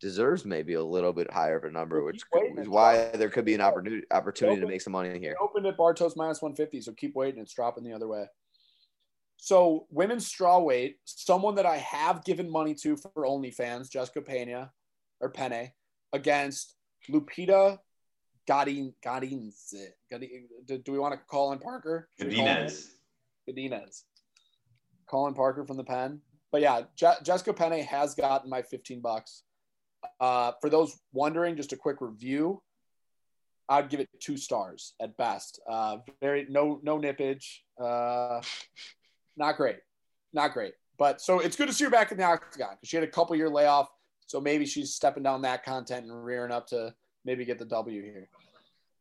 [0.00, 2.22] deserves maybe a little bit higher of a number, which
[2.56, 5.34] is why there could be an opportunity opportunity to make some money here.
[5.40, 7.42] Opened at Bartosz minus 150, so keep waiting.
[7.42, 8.26] It's dropping the other way.
[9.36, 14.72] So, women's straw weight, someone that I have given money to for OnlyFans, Jessica Pena
[15.20, 15.72] or Penne,
[16.12, 16.74] against
[17.10, 17.78] Lupita
[18.48, 19.74] Godin, Godinez.
[20.10, 22.08] Godin, do, do we want to call in Parker?
[22.18, 22.88] Godinez.
[23.48, 24.04] Godinez.
[25.08, 26.20] Colin Parker from the pen.
[26.50, 29.42] But yeah, Je- Jessica Penne has gotten my 15 bucks.
[30.18, 32.62] Uh, for those wondering, just a quick review.
[33.68, 35.60] I'd give it two stars at best.
[35.68, 37.44] Uh, very no no nippage.
[37.78, 38.40] Uh,
[39.36, 39.76] not great,
[40.32, 40.72] not great.
[40.98, 43.10] But so it's good to see her back in the octagon because she had a
[43.10, 43.88] couple year layoff.
[44.26, 46.94] So maybe she's stepping down that content and rearing up to
[47.28, 48.28] maybe get the W here.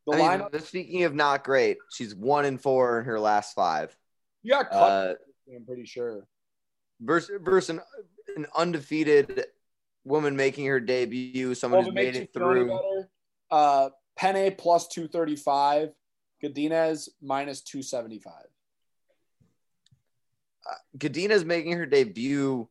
[0.06, 3.56] The I mean, lineup, speaking of not great, she's one in four in her last
[3.56, 3.98] five.
[4.44, 4.78] you got cut.
[4.78, 5.13] Uh,
[5.56, 6.28] I'm pretty sure.
[7.02, 7.82] versus, versus an,
[8.36, 9.46] an undefeated
[10.04, 12.78] woman making her debut, someone Well, who's made it through.
[13.50, 15.94] Uh, Penne plus 235.
[16.44, 18.34] Godinez minus 275.
[20.98, 22.68] Gadina's making her debut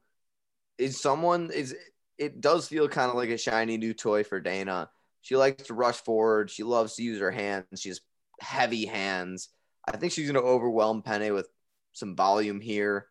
[0.78, 1.74] is someone is
[2.18, 4.90] it does feel kind of like a shiny new toy for Dana.
[5.26, 6.50] She likes to rush forward.
[6.52, 7.80] She loves to use her hands.
[7.80, 8.00] She has
[8.40, 9.48] heavy hands.
[9.84, 11.48] I think she's going to overwhelm Penne with
[11.94, 13.08] some volume here,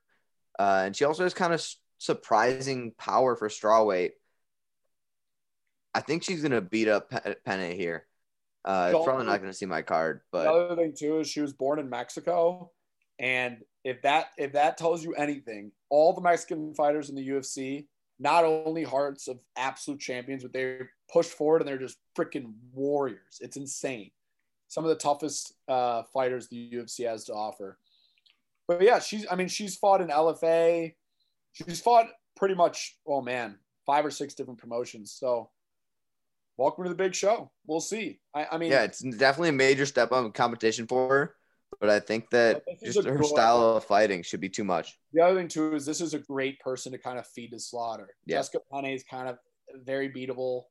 [0.58, 1.62] uh, and she also has kind of
[1.97, 4.12] surprising power for strawweight.
[5.93, 8.06] I think she's gonna beat up Pe- Penne here.
[8.63, 11.41] Uh, Don't- probably not gonna see my card, but The other thing too is she
[11.41, 12.71] was born in Mexico,
[13.19, 17.88] and if that if that tells you anything, all the Mexican fighters in the UFC
[18.19, 20.80] not only hearts of absolute champions, but they
[21.11, 23.39] push forward and they're just freaking warriors.
[23.41, 24.11] It's insane.
[24.67, 27.77] Some of the toughest uh, fighters the UFC has to offer.
[28.67, 29.25] But yeah, she's.
[29.29, 30.93] I mean, she's fought in LFA.
[31.53, 32.97] She's fought pretty much.
[33.07, 35.11] Oh man, five or six different promotions.
[35.11, 35.51] So,
[36.57, 37.51] welcome to the big show.
[37.67, 38.19] We'll see.
[38.33, 41.35] I, I mean, yeah, it's definitely a major step up in competition for her.
[41.79, 44.97] But I think that just her style of fighting should be too much.
[45.13, 47.59] The other thing too is this is a great person to kind of feed to
[47.59, 48.09] slaughter.
[48.25, 48.37] Yeah.
[48.37, 49.37] Jessica Penne is kind of
[49.83, 50.63] very beatable.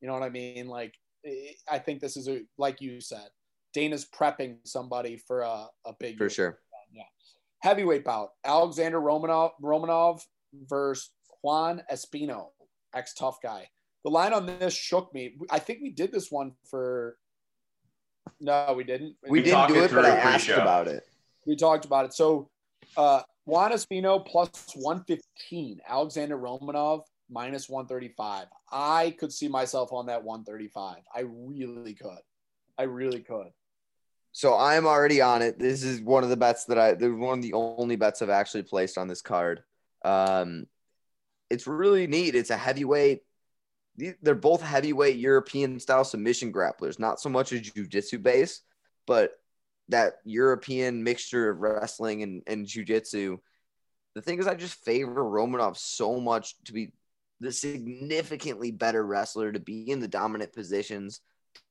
[0.00, 0.68] You know what I mean?
[0.68, 0.94] Like
[1.26, 3.28] eh, I think this is a like you said,
[3.72, 6.58] Dana's prepping somebody for a, a big For sure.
[6.92, 7.02] Yeah.
[7.62, 8.30] Heavyweight bout.
[8.44, 10.20] Alexander Romanov Romanov
[10.68, 11.10] versus
[11.42, 12.48] Juan Espino,
[12.94, 13.68] ex tough guy.
[14.04, 15.36] The line on this shook me.
[15.50, 17.16] I think we did this one for.
[18.40, 19.16] No, we didn't.
[19.22, 20.60] We, We didn't do it but I asked pre-show.
[20.60, 21.04] about it.
[21.46, 22.14] We talked about it.
[22.14, 22.50] So
[22.96, 25.80] uh, Juan Espino plus 115.
[25.88, 28.46] Alexander Romanov minus 135.
[28.70, 30.98] I could see myself on that 135.
[31.14, 32.18] I really could.
[32.78, 33.48] I really could.
[34.32, 35.58] So I'm already on it.
[35.58, 36.92] This is one of the bets that I.
[36.94, 39.62] One of the only bets I've actually placed on this card.
[40.04, 40.66] Um,
[41.50, 42.34] it's really neat.
[42.34, 43.22] It's a heavyweight.
[43.96, 46.98] They're both heavyweight European style submission grapplers.
[46.98, 48.62] Not so much a jujitsu base,
[49.06, 49.30] but
[49.88, 53.38] that European mixture of wrestling and and jujitsu.
[54.16, 56.92] The thing is, I just favor Romanov so much to be
[57.44, 61.20] the significantly better wrestler, to be in the dominant positions,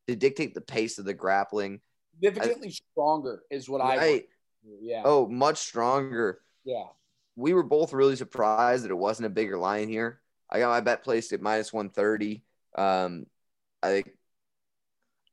[0.08, 1.82] to dictate the pace of the grappling.
[2.22, 3.98] Significantly stronger is what I.
[3.98, 4.26] Right.
[4.82, 5.02] Yeah.
[5.04, 6.40] Oh, much stronger.
[6.64, 6.86] Yeah.
[7.36, 10.22] We were both really surprised that it wasn't a bigger line here.
[10.50, 12.44] I got my bet placed at minus 130.
[12.76, 13.26] Um,
[13.82, 14.12] I think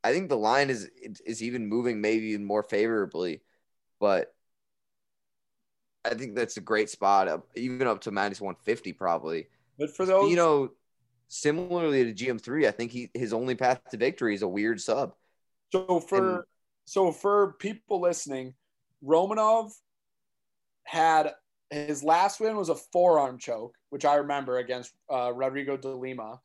[0.02, 0.90] I think the line is
[1.24, 3.42] is even moving maybe even more favorably,
[4.00, 4.34] but
[6.04, 9.48] I think that's a great spot up even up to minus 150 probably.
[9.80, 10.70] But for those, You know,
[11.28, 15.14] similarly to GM3, I think he his only path to victory is a weird sub.
[15.72, 16.44] So for And-
[16.84, 18.54] so for people listening,
[19.02, 19.72] Romanov
[20.82, 21.34] had
[21.70, 26.42] his last win was a forearm choke, which I remember against uh, Rodrigo de Lima,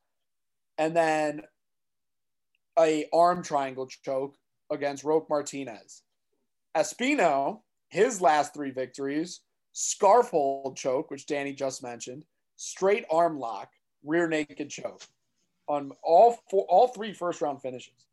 [0.78, 1.42] and then
[2.80, 4.38] a arm triangle choke
[4.70, 6.04] against Roque Martinez.
[6.76, 9.42] Espino, his last three victories,
[9.74, 12.24] scarf hold choke, which Danny just mentioned,
[12.56, 13.70] straight arm lock,
[14.04, 15.02] rear naked choke
[15.68, 18.08] on all four, all three first round finishes.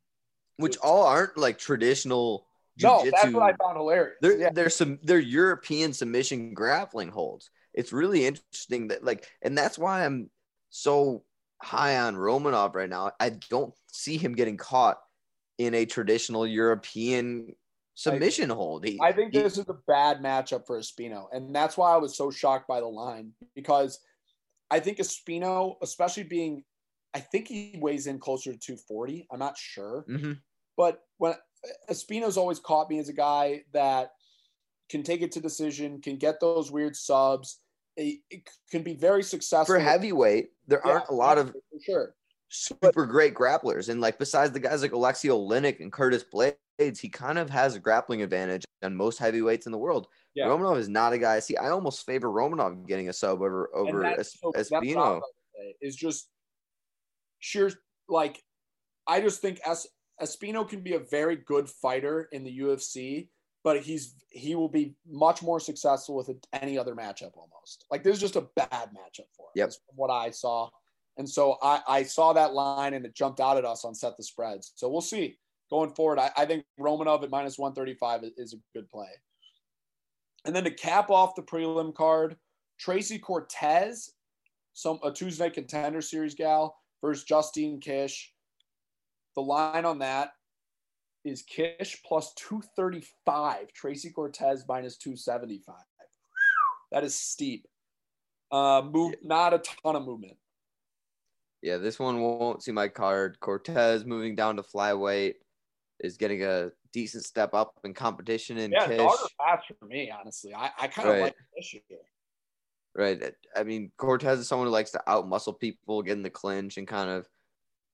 [0.56, 4.16] Which all aren't like traditional jiu No, that's what I found hilarious.
[4.20, 4.50] They're yeah.
[4.52, 7.50] they're some they're European submission grappling holds.
[7.74, 10.30] It's really interesting that like, and that's why I'm
[10.70, 11.24] so
[11.62, 13.12] high on Romanov right now.
[13.18, 14.98] I don't see him getting caught
[15.58, 17.54] in a traditional European
[17.94, 18.84] submission hold.
[18.84, 21.96] He, I think he- this is a bad matchup for Espino, and that's why I
[21.96, 24.00] was so shocked by the line because
[24.72, 26.64] I think Espino, especially being,
[27.12, 29.26] I think he weighs in closer to 240.
[29.30, 30.40] I'm not sure, Mhm.
[30.78, 31.34] but when
[31.90, 34.12] Espino's always caught me as a guy that
[34.88, 37.60] can take it to decision, can get those weird subs,
[37.98, 41.54] it, it can be very successful for heavyweight, there Yeah, aren't a lot of
[41.84, 42.16] sure.
[42.48, 43.90] super great grapplers.
[43.90, 47.74] And like besides the guys like Aleksei Oleinik and Curtis Blaydes, he kind of has
[47.74, 50.08] a grappling advantage on most heavyweights in the world.
[50.34, 50.46] Yeah.
[50.46, 51.40] Romanov is not a guy.
[51.40, 54.92] See, I almost favor Romanov getting a sub over over Es- so- Espino.
[55.18, 55.22] about to
[55.54, 56.28] say, is just
[57.38, 57.70] sheer
[58.08, 58.42] like
[59.06, 59.86] I just think Es,
[60.20, 63.28] Espino can be a very good fighter in the UFC,
[63.64, 67.84] but he's he will be much more successful with any other matchup almost.
[67.90, 69.56] Like this is just a bad matchup for him.
[69.56, 69.68] Yep.
[69.68, 70.68] is What I saw.
[71.18, 74.16] And so I, I saw that line and it jumped out at us on set
[74.16, 74.72] the spreads.
[74.76, 75.36] So we'll see
[75.68, 76.18] going forward.
[76.18, 79.08] I, I think Romanov at minus 135 is, is a good play.
[80.44, 82.36] And then to cap off the prelim card,
[82.78, 84.10] Tracy Cortez,
[84.74, 88.32] some a Tuesday contender series gal versus Justine Kish.
[89.36, 90.32] The line on that
[91.24, 95.76] is Kish plus 235, Tracy Cortez minus 275.
[96.90, 97.66] That is steep.
[98.50, 100.36] Uh, move not a ton of movement.
[101.62, 103.38] Yeah, this one won't see my card.
[103.40, 105.34] Cortez moving down to flyweight
[106.00, 108.98] is getting a decent step up in competition in Yeah, Kish.
[108.98, 110.54] dog or pass for me, honestly.
[110.54, 111.22] I, I kind of Right.
[111.22, 111.98] like Kish here.
[112.94, 113.34] Right.
[113.56, 116.86] I mean, Cortez is someone who likes to outmuscle people, get in the clinch, and
[116.86, 117.26] kind of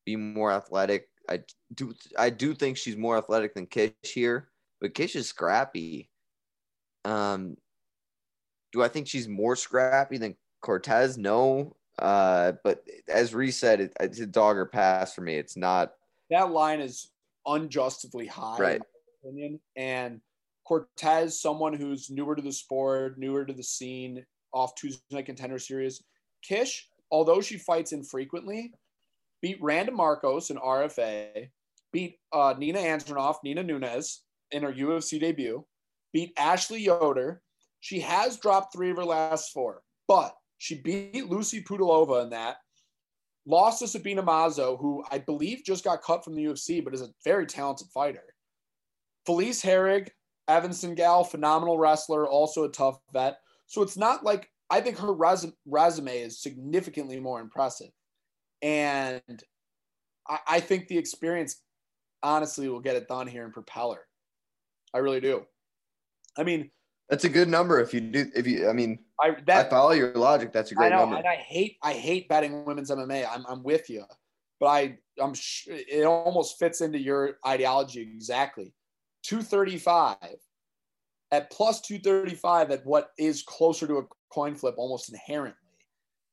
[0.05, 1.09] be more athletic.
[1.29, 6.11] I do I do think she's more athletic than Kish here, but Kish is scrappy.
[7.05, 7.57] Um,
[8.73, 11.17] Do I think she's more scrappy than Cortez?
[11.17, 11.77] No.
[11.99, 15.35] Uh, but as Reese said, it, it's a dog or pass for me.
[15.37, 15.93] It's not
[16.31, 17.11] that line is
[17.49, 18.83] unjustly high, Right.
[19.23, 19.61] opinion.
[19.77, 20.21] And
[20.65, 25.59] Cortez, someone who's newer to the sport, newer to the scene, off Tuesday Night Contender
[25.59, 26.03] Series.
[26.43, 28.73] Kish, although she fights infrequently,
[29.43, 31.49] beat Randa Markos in RFA,
[31.93, 35.65] beat uh, Nina Ansaroff, Nina Nunes in her UFC debut,
[36.13, 37.43] beat Ashley Yoder.
[37.81, 42.57] She has dropped three of her last four, but she beat Lucy Pudilova in that
[43.49, 47.01] lost to Sabina Mazo, who I believe just got cut from the UFC, but is
[47.01, 48.23] a very talented fighter.
[49.27, 50.09] Felice Herrig,
[50.47, 53.39] Evanston Gal, phenomenal wrestler, also a tough vet.
[53.67, 57.91] So it's not like I think her resume, resume is significantly more impressive.
[58.61, 59.43] And
[60.29, 61.63] I, I think the experience
[62.23, 64.07] honestly will get it done here in Propeller.
[64.93, 65.45] I really do.
[66.37, 66.71] I mean,
[67.09, 70.13] that's a good number if you do if you I mean I I follow your
[70.13, 70.53] logic.
[70.53, 71.17] That's a great I know, number.
[71.17, 73.27] and I hate I hate betting women's MMA.
[73.31, 74.05] I'm I'm with you,
[74.61, 78.75] but I I'm sh- it almost fits into your ideology exactly.
[79.23, 80.17] Two thirty five
[81.33, 85.55] at plus two thirty five at what is closer to a coin flip almost inherently.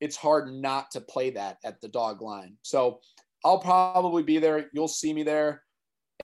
[0.02, 2.58] It's hard not to play that at the dog line.
[2.62, 3.00] So
[3.46, 4.70] I'll probably be there.
[4.74, 5.64] You'll see me there,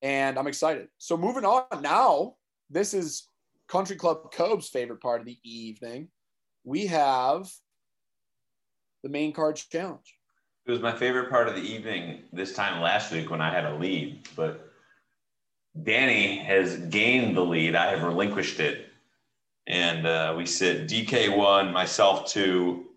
[0.01, 0.89] and I'm excited.
[0.97, 2.35] So moving on now,
[2.69, 3.27] this is
[3.71, 6.09] Country Club Cobe's favorite part of the evening.
[6.65, 7.49] We have
[9.01, 10.17] the main card challenge.
[10.65, 13.63] It was my favorite part of the evening this time last week when I had
[13.63, 14.73] a lead, but
[15.83, 17.75] Danny has gained the lead.
[17.75, 18.87] I have relinquished it.
[19.67, 22.87] And uh, we sit DK one, myself two,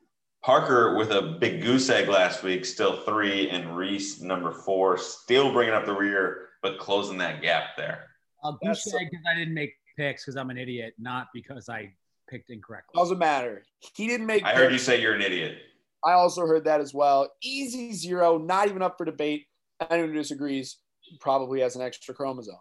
[0.43, 5.53] Parker with a big goose egg last week, still three, and Reese number four, still
[5.53, 8.09] bringing up the rear, but closing that gap there.
[8.43, 11.93] Uh, goose egg because I didn't make picks because I'm an idiot, not because I
[12.29, 12.99] picked incorrectly.
[12.99, 13.65] Doesn't matter.
[13.97, 14.45] He didn't make.
[14.45, 15.59] I heard you say you're an idiot.
[16.05, 17.31] I also heard that as well.
[17.43, 19.47] Easy zero, not even up for debate.
[19.91, 20.77] Anyone who disagrees
[21.21, 22.57] probably has an extra chromosome.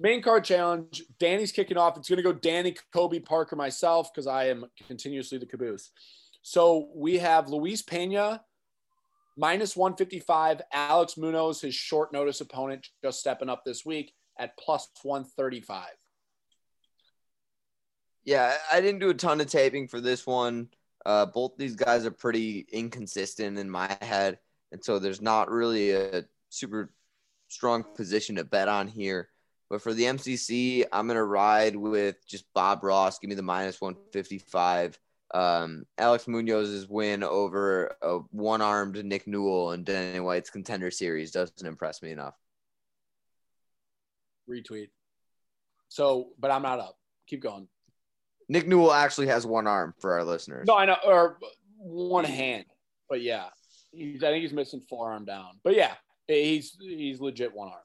[0.00, 1.02] Main card challenge.
[1.18, 1.96] Danny's kicking off.
[1.96, 5.90] It's going to go Danny, Kobe, Parker, myself, because I am continuously the caboose.
[6.42, 8.42] So we have Luis Pena
[9.36, 10.62] minus 155.
[10.72, 15.88] Alex Munoz, his short notice opponent, just stepping up this week at plus 135.
[18.28, 20.68] Yeah, I didn't do a ton of taping for this one.
[21.06, 24.38] Uh, both these guys are pretty inconsistent in my head,
[24.70, 26.92] and so there's not really a super
[27.48, 29.30] strong position to bet on here.
[29.70, 33.18] But for the MCC, I'm gonna ride with just Bob Ross.
[33.18, 34.98] Give me the minus 155.
[35.32, 41.66] Um, Alex Munoz's win over a one-armed Nick Newell and Danny White's contender series doesn't
[41.66, 42.34] impress me enough.
[44.46, 44.90] Retweet.
[45.88, 46.98] So, but I'm not up.
[47.26, 47.68] Keep going.
[48.48, 50.66] Nick Newell actually has one arm for our listeners.
[50.66, 51.38] No, I know, or
[51.76, 52.64] one hand,
[53.08, 53.46] but yeah,
[53.92, 55.60] he's, I think he's missing forearm down.
[55.62, 55.94] But yeah,
[56.26, 57.82] he's he's legit one arm.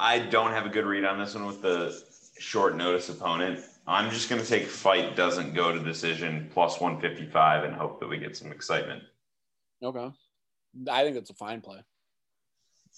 [0.00, 2.00] I don't have a good read on this one with the
[2.38, 3.60] short notice opponent.
[3.86, 8.08] I'm just going to take fight doesn't go to decision plus 155 and hope that
[8.08, 9.02] we get some excitement.
[9.82, 10.10] Okay,
[10.90, 11.78] I think that's a fine play.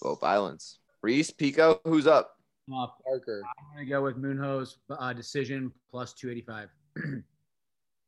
[0.01, 0.79] Both islands.
[1.01, 2.37] Reese, Pico, who's up?
[2.67, 2.93] I'm off.
[3.03, 6.69] Parker, I'm gonna go with Munoz uh, decision plus 285.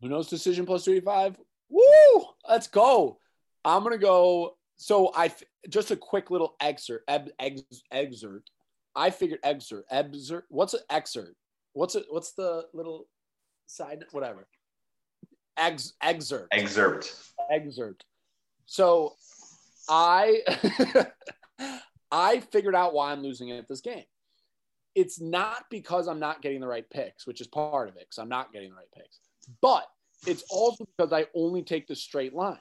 [0.02, 1.40] Munoz decision plus two eighty five.
[1.70, 2.26] Woo!
[2.48, 3.20] Let's go.
[3.64, 4.58] I'm gonna go.
[4.76, 7.06] So I f- just a quick little excerpt.
[7.08, 7.62] Eb, ex,
[7.92, 8.50] excerpt.
[8.96, 9.88] I figured excerpt.
[9.92, 10.48] Excerpt.
[10.50, 11.36] What's an excerpt?
[11.72, 12.06] What's it?
[12.10, 13.08] What's the little
[13.68, 14.04] side?
[14.12, 14.48] Whatever.
[15.58, 16.54] Ex, excerpt.
[16.54, 17.16] Excerpt.
[17.50, 18.04] excerpt.
[18.66, 19.14] So
[19.90, 20.42] I
[22.12, 24.04] I figured out why I'm losing at this game.
[24.96, 28.20] It's not because I'm not getting the right picks, which is part of it, because
[28.20, 29.20] I'm not getting the right picks.
[29.62, 29.88] But
[30.28, 32.60] it's also because I only take the straight line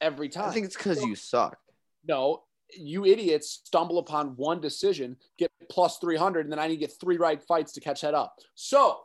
[0.00, 0.48] every time.
[0.48, 1.58] I think it's because you suck.
[2.06, 2.42] no,
[2.76, 6.92] you idiots stumble upon one decision, get plus 300, and then I need to get
[7.00, 8.38] three right fights to catch that up.
[8.54, 9.00] So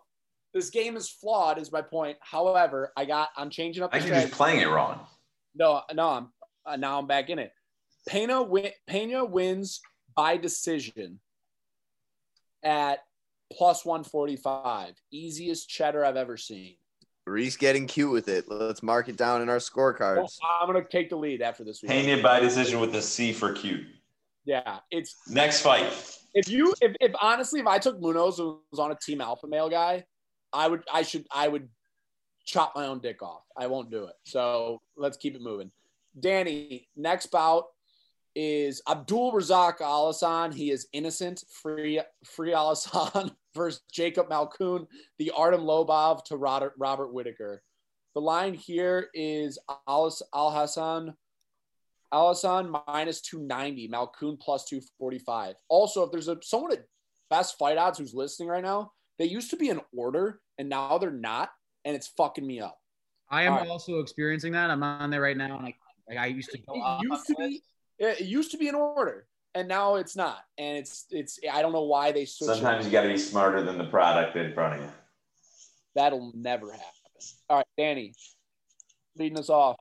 [0.54, 2.18] this game is flawed, is my point.
[2.22, 3.92] However, I got I'm changing up.
[3.94, 5.00] I the think you're just playing it wrong.
[5.56, 6.28] No, no, I'm
[6.66, 7.52] uh, now I'm back in it.
[8.08, 9.82] Pena win, Pena wins
[10.16, 11.20] by decision
[12.64, 12.99] at
[13.51, 14.95] plus 145.
[15.12, 16.76] Easiest cheddar I've ever seen.
[17.26, 18.45] Reese getting cute with it.
[18.47, 20.38] Let's mark it down in our scorecards.
[20.43, 21.91] Oh, I'm gonna take the lead after this week.
[21.91, 23.86] Painted by decision with a C for cute.
[24.45, 25.93] Yeah, it's Next fight.
[26.34, 29.47] if you if, if honestly if I took Munoz who was on a team alpha
[29.47, 30.05] male guy,
[30.51, 31.70] I would I should I would
[32.45, 33.43] chop my own dick off.
[33.55, 34.16] I won't do it.
[34.24, 35.72] So let's keep it moving.
[36.20, 37.66] Danny, next bout
[38.36, 40.54] is Abdul Razak Alhassan.
[40.54, 41.44] He is innocent.
[41.62, 47.64] Free free Alhassan versus Jacob Malkoun, the Artem Lobov to Robert Robert Whitaker.
[48.16, 51.14] The line here is Al Hassan.
[52.12, 55.56] Alhassan minus 290, Malkoun plus 245.
[55.68, 56.86] Also, if there's a someone at
[57.30, 60.98] best fight odds who's listening right now, they used to be in order and now
[60.98, 61.52] they're not,
[61.86, 62.78] and it's fucking me up.
[63.30, 63.68] I am right.
[63.68, 64.72] also experiencing that.
[64.72, 65.76] I'm on there right now, and I,
[66.08, 67.04] like, I used to go up.
[67.04, 67.62] It used to be
[68.00, 70.39] it used to be in order, and now it's not.
[70.58, 72.54] And it's it's I don't know why they switched.
[72.54, 74.91] Sometimes you got to be smarter than the product in front of you.
[75.95, 76.86] That'll never happen.
[77.50, 78.14] All right, Danny,
[79.18, 79.78] leading us off.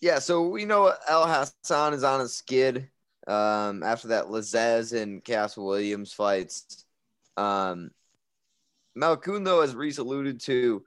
[0.00, 2.88] Yeah, so we know Alhassan is on a skid
[3.26, 6.84] um, after that Lazzez and Khaos Williams fights.
[7.36, 7.90] Um,
[8.96, 10.84] Malkoun, though, as Reese alluded to,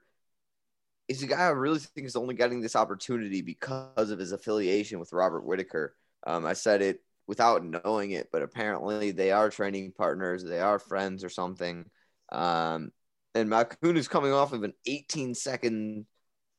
[1.08, 4.98] is a guy I really think is only getting this opportunity because of his affiliation
[4.98, 5.94] with Robert Whitaker.
[6.26, 10.78] Um, I said it without knowing it, but apparently they are training partners, they are
[10.78, 11.84] friends or something.
[12.30, 12.92] Um,
[13.34, 16.06] and Malkoun is coming off of an 18 second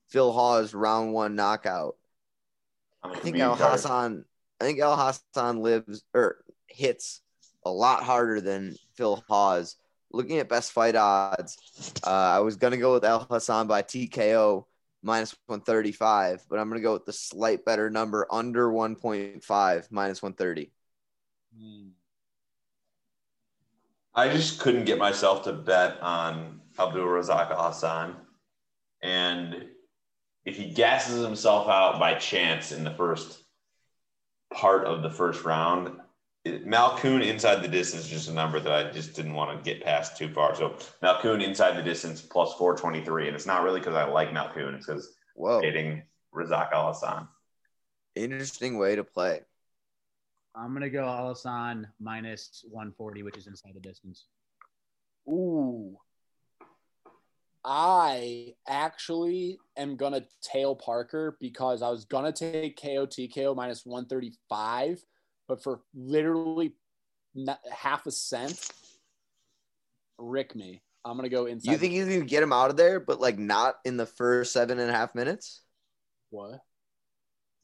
[0.09, 1.95] Phil Hawes round one knockout.
[3.03, 3.55] I think El.
[3.55, 4.25] Hassan.
[4.59, 7.21] I think Alhassan lives or hits
[7.65, 9.77] a lot harder than Phil Hawes.
[10.11, 11.57] Looking at best fight odds,
[12.05, 14.65] uh, I was gonna go with El Hassan by TKO
[15.03, 18.95] minus one thirty five, but I'm gonna go with the slight better number under one
[18.95, 20.71] point five minus one thirty.
[24.15, 28.15] I just couldn't get myself to bet on Abdul Razak Hassan.
[29.01, 29.67] And
[30.45, 33.43] if he gasses himself out by chance in the first
[34.53, 35.91] part of the first round,
[36.45, 39.63] it, Malkoun inside the distance is just a number that I just didn't want to
[39.63, 40.55] get past too far.
[40.55, 43.27] So Malkoun inside the distance plus 423.
[43.27, 47.27] And it's not really because I like Malkoun, it's because Whoa, dating Razak Alhassan.
[48.15, 49.41] interesting way to play.
[50.55, 54.25] I'm gonna go Alhassan minus 140, which is inside the distance.
[55.27, 55.97] Ooh.
[57.63, 65.03] I actually am gonna tail Parker because I was gonna take KO TKO minus 135,
[65.49, 66.73] but for literally
[67.35, 68.69] not half a cent,
[70.17, 70.81] rick me.
[71.03, 71.71] I'm gonna go inside.
[71.71, 74.53] You think you can get him out of there, but like not in the first
[74.53, 75.61] seven and a half minutes?
[76.29, 76.61] what?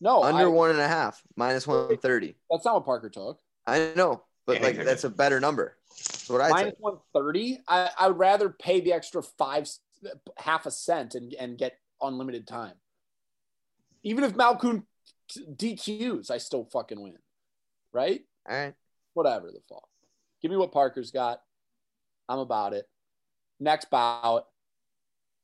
[0.02, 2.36] No, Under I- one and a half, minus one thirty.
[2.50, 3.40] That's not what Parker took.
[3.68, 5.78] I know, but like that's a better number.
[5.90, 7.60] That's what I 130.
[7.68, 9.70] I, I would rather pay the extra five,
[10.38, 12.74] half a cent and, and get unlimited time.
[14.04, 14.84] Even if Malkoun
[15.34, 17.18] DQs, I still fucking win.
[17.96, 18.22] Right?
[18.48, 18.74] All right.
[19.14, 19.88] Whatever the fuck.
[20.42, 21.42] Give me what Parker's got.
[22.28, 22.86] I'm about it.
[23.58, 24.48] Next bout.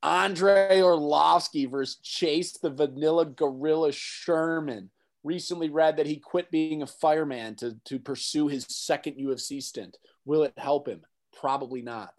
[0.02, 4.90] Andrei Arlovski versus Chase the Vanilla Gorilla Sherman.
[5.24, 9.96] Recently read that he quit being a fireman to, to pursue his second UFC stint.
[10.26, 11.00] Will it help him?
[11.40, 12.12] Probably not.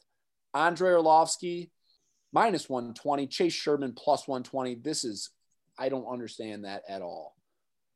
[0.55, 1.69] Andrei Arlovski
[2.31, 3.27] minus 120.
[3.27, 4.75] Chase Sherman plus 120.
[4.75, 5.29] This is,
[5.77, 7.36] I don't understand that at all.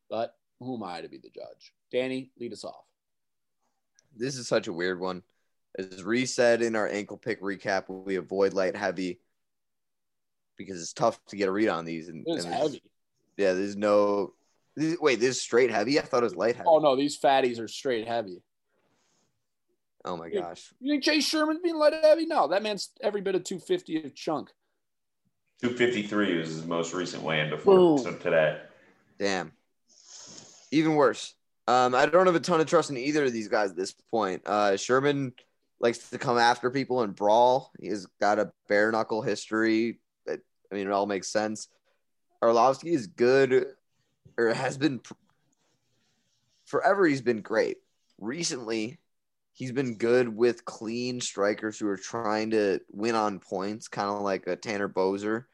[0.07, 1.73] But who am I to be the judge?
[1.91, 2.85] Danny, lead us off.
[4.15, 5.23] This is such a weird one.
[5.77, 9.19] As Reese said in our ankle pick recap, we avoid light heavy
[10.57, 12.07] because it's tough to get a read on these.
[12.07, 12.81] And, It's and heavy.
[13.37, 14.33] Yeah, there's no.
[14.75, 15.99] this- wait, this is straight heavy?
[15.99, 16.67] I thought it was light heavy.
[16.67, 18.41] Oh no, these fatties are straight heavy.
[20.03, 20.41] Oh my Yeah.
[20.41, 20.73] gosh.
[20.79, 22.25] You think Chase Sherman's being light heavy?
[22.25, 24.49] No, that man's every bit of 250 of chunk.
[25.61, 28.61] 253 was his most recent weigh-in before so today.
[29.19, 29.51] Damn.
[30.71, 31.33] Even worse.
[31.67, 33.91] Um, I don't have a ton of trust in either of these guys at this
[33.91, 34.41] point.
[34.45, 35.33] Uh, Sherman
[35.79, 37.71] likes to come after people and brawl.
[37.79, 39.99] He's got a bare knuckle history.
[40.25, 40.41] It,
[40.71, 41.67] I mean, it all makes sense.
[42.41, 43.65] Arlovski is good,
[44.37, 45.01] or has been
[46.65, 47.05] forever.
[47.05, 47.77] He's been great.
[48.19, 48.99] Recently,
[49.53, 54.21] he's been good with clean strikers who are trying to win on points, kind of
[54.21, 55.45] like a Tanner Boser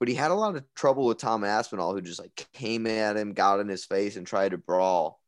[0.00, 3.18] but he had a lot of trouble with Tom Aspinall, who just like came at
[3.18, 5.19] him, got in his face, and tried to brawl.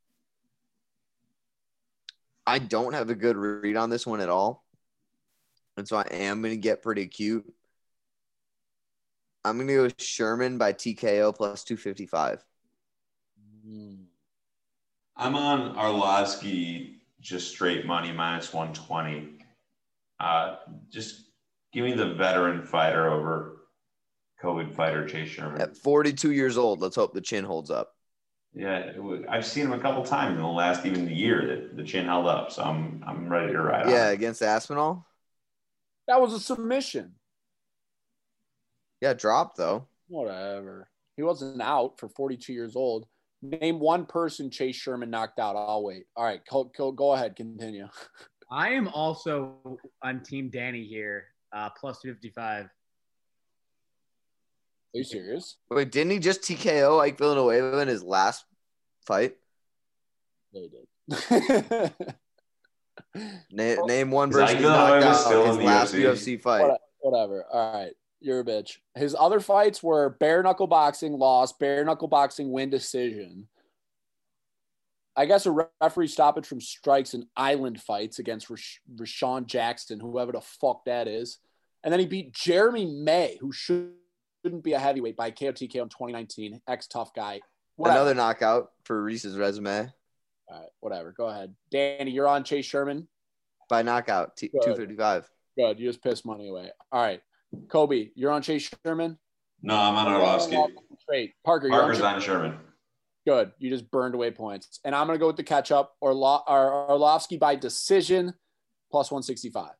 [2.46, 4.64] I don't have a good read on this one at all.
[5.76, 7.44] And so I am going to get pretty cute.
[9.44, 12.44] I'm going to go Sherman by TKO plus 255.
[15.16, 19.38] I'm on Arlovski just straight money minus 120.
[20.20, 20.56] Uh,
[20.90, 21.22] just
[21.72, 23.62] give me the veteran fighter over
[24.42, 25.60] COVID fighter Chase Sherman.
[25.60, 27.94] At 42 years old, let's hope the chin holds up.
[28.54, 31.76] Yeah, it would- I've seen him a couple times in the last even year that
[31.76, 33.88] the chin held up, so I'm I'm ready to ride.
[33.88, 34.12] Yeah, on.
[34.12, 35.06] against Aspinall.
[36.08, 37.14] That was a submission.
[39.00, 39.86] Yeah, drop though.
[40.08, 40.88] Whatever.
[41.16, 43.06] He wasn't out for 42 years old.
[43.42, 45.56] Name one person Chase Sherman knocked out.
[45.56, 46.04] I'll wait.
[46.16, 47.34] All right, go, go, go ahead.
[47.36, 47.88] Continue.
[48.50, 52.68] I am also on Team Danny here, uh, plus 255.
[54.92, 55.56] You serious?
[55.70, 58.44] Wait, didn't he just TKO Ike Villanueva in his last
[59.06, 59.36] fight?
[60.52, 60.86] They did.
[63.50, 66.02] Na- name one Is person Ike he's knocked out still his in the last UFC?
[66.36, 66.68] UFC fight.
[66.68, 67.44] What- Whatever.
[67.52, 67.92] All right.
[68.20, 68.76] You're a bitch.
[68.94, 73.48] His other fights were bare knuckle boxing loss, bare knuckle boxing win decision.
[75.16, 80.30] I guess a referee stoppage from strikes and island fights against Rash- Rashawn Jackson, whoever
[80.30, 81.38] the fuck that is.
[81.82, 83.94] And then he beat Jeremy May, who should-
[84.42, 86.60] shouldn't be a heavyweight by KOTK in 2019.
[86.68, 87.40] Ex tough guy.
[87.76, 87.98] Whatever.
[87.98, 89.90] Another knockout for Reese's resume
[90.48, 91.12] All right, whatever.
[91.12, 91.54] Go ahead.
[91.70, 93.08] Danny, you're on Chase Sherman.
[93.68, 94.62] by knockout, T- Good.
[94.62, 95.30] 255.
[95.56, 95.78] Good.
[95.78, 96.70] You just pissed money away.
[96.90, 97.20] All right.
[97.68, 99.18] Kobe, you're on Chase Sherman.
[99.62, 100.66] No, I'm on Arlovski.
[101.00, 101.32] Straight.
[101.44, 102.58] Parker, you're on Parker's on Sherman.
[103.26, 103.52] Good.
[103.58, 104.80] You just burned away points.
[104.84, 108.34] And I'm going to go with the catch up or Arlovski by decision
[108.90, 109.70] plus 165.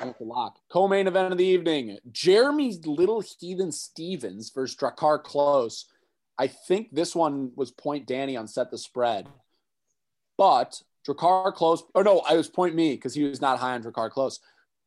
[0.00, 0.58] A lock.
[0.68, 5.84] Co main event of the evening Jeremy Little Heathen Stephens versus Drakkar Klose.
[6.38, 9.28] I think this one was point Danny on set the spread.
[10.36, 13.82] But Drakkar Klose, or no, I was point me because he was not high on
[13.82, 14.38] Drakkar Klose.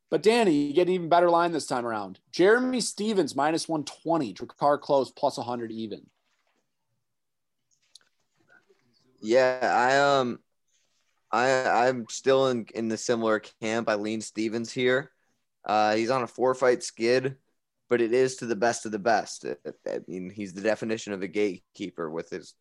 [0.10, 2.20] But Danny, you get an even better line this time around.
[2.32, 6.02] Jeremy Stephens minus 120, Drakkar Klose plus 100 even.
[9.22, 10.40] Yeah, I um,
[11.32, 13.90] I I'm still in in the similar camp.
[13.90, 15.12] I lean Stephens here.
[15.66, 17.36] Uh, he's on a four fight skid,
[17.90, 19.46] but it is to the best of the best.
[19.88, 22.54] I mean, he's the definition of a gatekeeper with his.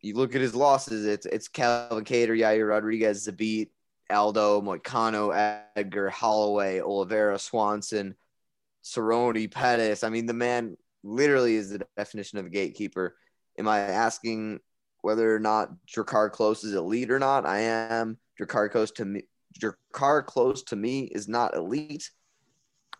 [0.00, 1.06] You look at his losses.
[1.06, 3.70] It's it's Calvin Kattar, Yair Rodriguez, Zabit,
[4.10, 8.14] Aldo, Moicano, Edgar, Holloway, Oliveira, Swanson,
[8.84, 10.04] Cerrone, Pettis.
[10.04, 13.16] I mean, the man literally is the definition of a gatekeeper.
[13.58, 14.60] Am I asking
[15.02, 17.44] whether or not Drakkar Klose is elite or not?
[17.44, 18.16] I am.
[18.40, 19.22] Drakkar Klose to me,
[19.60, 22.10] Drakkar Klose to me is not elite.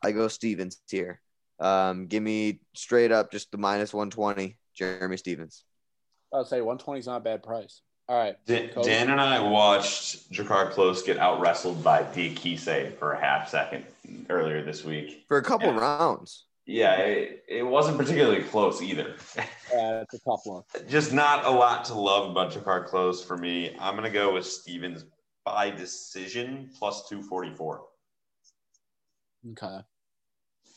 [0.02, 1.20] I go Stephens here.
[1.60, 5.64] Um, give me straight up just the minus 120, Jeremy Stephens.
[6.32, 7.82] I'll say 120 is not a bad price.
[8.08, 8.36] All right.
[8.46, 12.34] Dan, Dan and I watched Drakkar Klose get out wrestled by D.
[12.34, 13.84] Kisei for a half second
[14.28, 15.24] earlier this week.
[15.28, 15.78] For a couple Yeah.
[15.78, 16.46] rounds.
[16.64, 19.16] Yeah, it, it wasn't particularly close either.
[19.72, 20.64] Yeah, that's a tough one.
[20.86, 23.74] Just not a lot to love about Drakkar Klose for me.
[23.80, 25.06] I'm going to go with Stephens
[25.46, 27.82] by decision plus 244.
[29.52, 29.78] Okay.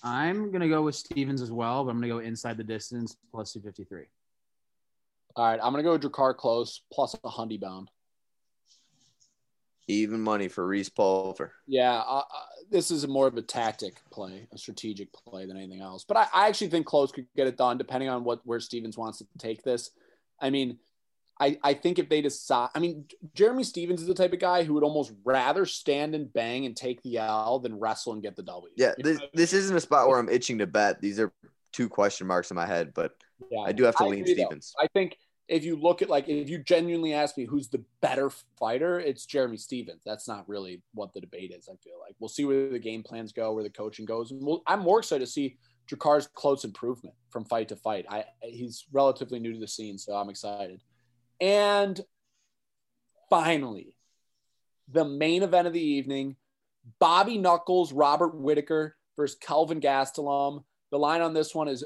[0.01, 3.51] I'm gonna go with Stephens as well, but I'm gonna go inside the distance plus
[3.51, 4.05] 253.
[5.35, 5.59] All right.
[5.61, 7.91] I'm going to go with Drakkar Klose plus a Hundy bound.
[9.87, 11.53] Even money for Reese Pulver.
[11.67, 11.93] Yeah.
[11.93, 12.23] Uh, uh,
[12.71, 16.03] this is more of a tactic play, a strategic play than anything else.
[16.03, 18.97] But I, I actually think Klose could get it done depending on what where Stephens
[18.97, 19.91] wants to take this.
[20.39, 20.79] I mean,
[21.39, 24.63] I, I think if they decide, I mean, Jeremy Stephens is the type of guy
[24.63, 28.35] who would almost rather stand and bang and take the L than wrestle and get
[28.35, 28.73] the W.
[28.77, 31.01] Yeah, this, this isn't a spot where I'm itching to bet.
[31.01, 31.33] These are
[31.73, 33.15] two question marks in my head, but?
[33.51, 33.59] Yeah.
[33.59, 34.43] I do have to I lean agree, though.
[34.43, 34.73] Stephens.
[34.79, 35.17] I think
[35.47, 39.25] if you look at like if you genuinely ask me who's the better fighter, it's
[39.25, 40.01] Jeremy Stephens.
[40.05, 41.69] That's not really what the debate is.
[41.69, 44.43] I feel like we'll see where the game plans go, where the coaching goes, and
[44.43, 48.05] we'll, I'm more excited to see Drakar's close improvement from fight to fight.
[48.09, 50.81] I he's relatively new to the scene, so I'm excited.
[51.39, 51.99] And
[53.29, 53.95] finally,
[54.91, 56.37] the main event of the evening:
[56.99, 60.63] Bobby Knuckles, Robert Whitaker versus Kelvin Gastelum.
[60.91, 61.83] The line on this one is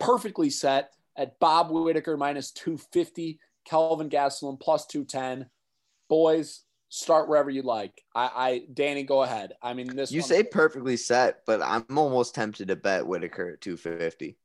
[0.00, 5.48] perfectly set at Bob Whitaker minus 250, Kelvin Gastelum plus 210.
[6.08, 7.92] Boys, start wherever you like.
[8.14, 9.52] I, I Danny, go ahead.
[9.62, 13.50] I mean, this You one- say perfectly set, but I'm almost tempted to bet Whitaker
[13.54, 14.36] at 250.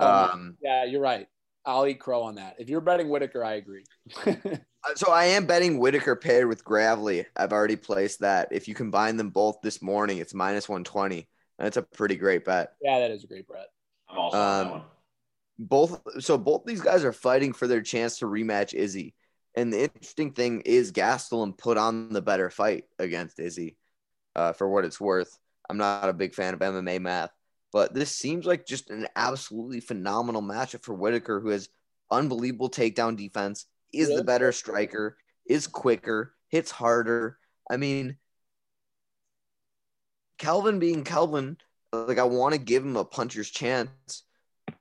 [0.00, 1.26] Oh, Um, yeah, you're right.
[1.66, 2.56] I'll eat crow on that.
[2.58, 3.84] If you're betting Whitaker, I agree.
[4.96, 7.24] so I am betting Whitaker paired with Gravely.
[7.36, 8.48] I've already placed that.
[8.50, 11.26] If you combine them both this morning, it's minus 120.
[11.58, 12.72] That's a pretty great bet.
[12.82, 13.68] yeah, that is a great bet.
[14.10, 14.82] I'm also on Um, that one.
[15.58, 19.14] Both so both these guys are fighting for their chance to rematch Izzy.
[19.56, 23.76] And the interesting thing is Gastelum put on the better fight against Izzy.
[24.34, 25.38] Uh, for what it's worth,
[25.70, 27.30] I'm not a big fan of MMA math,
[27.72, 31.68] but this seems like just an absolutely phenomenal matchup for Whitaker, who has
[32.10, 34.16] unbelievable takedown defense, is Yeah.
[34.16, 37.38] the better striker, is quicker, hits harder.
[37.70, 38.16] I mean,
[40.38, 41.58] Calvin being Calvin,
[41.92, 44.24] like I want to give him a puncher's chance,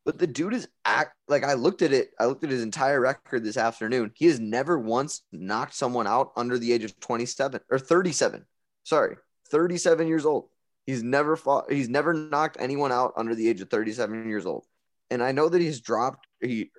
[0.05, 2.11] but the dude is act like I looked at it.
[2.19, 4.11] I looked at his entire record this afternoon.
[4.15, 8.45] He has never once knocked someone out under the age of 27 or 37.
[8.84, 9.15] Sorry,
[9.49, 10.49] 37 years old.
[10.86, 11.71] He's never fought.
[11.71, 14.65] He's never knocked anyone out under the age of 37 years old.
[15.09, 16.27] And I know that he's dropped.
[16.41, 16.71] He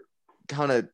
[0.48, 0.88] kind of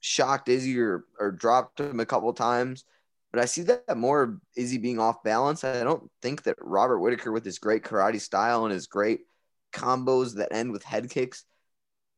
[0.00, 2.84] shocked Izzy or, or dropped him a couple times.
[3.30, 5.64] But I see that more Izzy being off balance.
[5.64, 9.20] I don't think that Robert Whitaker, with his great karate style and his great
[9.72, 11.44] combos that end with head kicks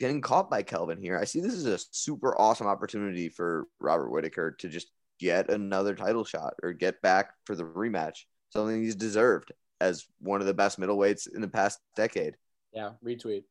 [0.01, 1.19] getting caught by Kelvin here.
[1.19, 4.89] I see this is a super awesome opportunity for Robert Whitaker to just
[5.21, 10.41] get another title shot or get back for the rematch, something he's deserved as one
[10.41, 12.37] of the best middleweights in the past decade.
[12.73, 13.45] Yeah, retweet.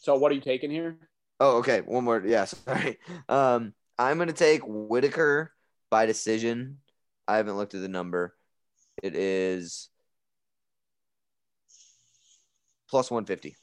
[0.00, 0.96] So what are you taking here?
[1.40, 1.80] Oh, okay.
[1.80, 2.22] One more.
[2.24, 2.98] Yeah, sorry.
[3.28, 5.52] Um, I'm gonna take Whitaker
[5.90, 6.78] by decision.
[7.26, 8.34] I haven't looked at the number.
[9.02, 9.88] It is
[12.94, 13.56] plus 150.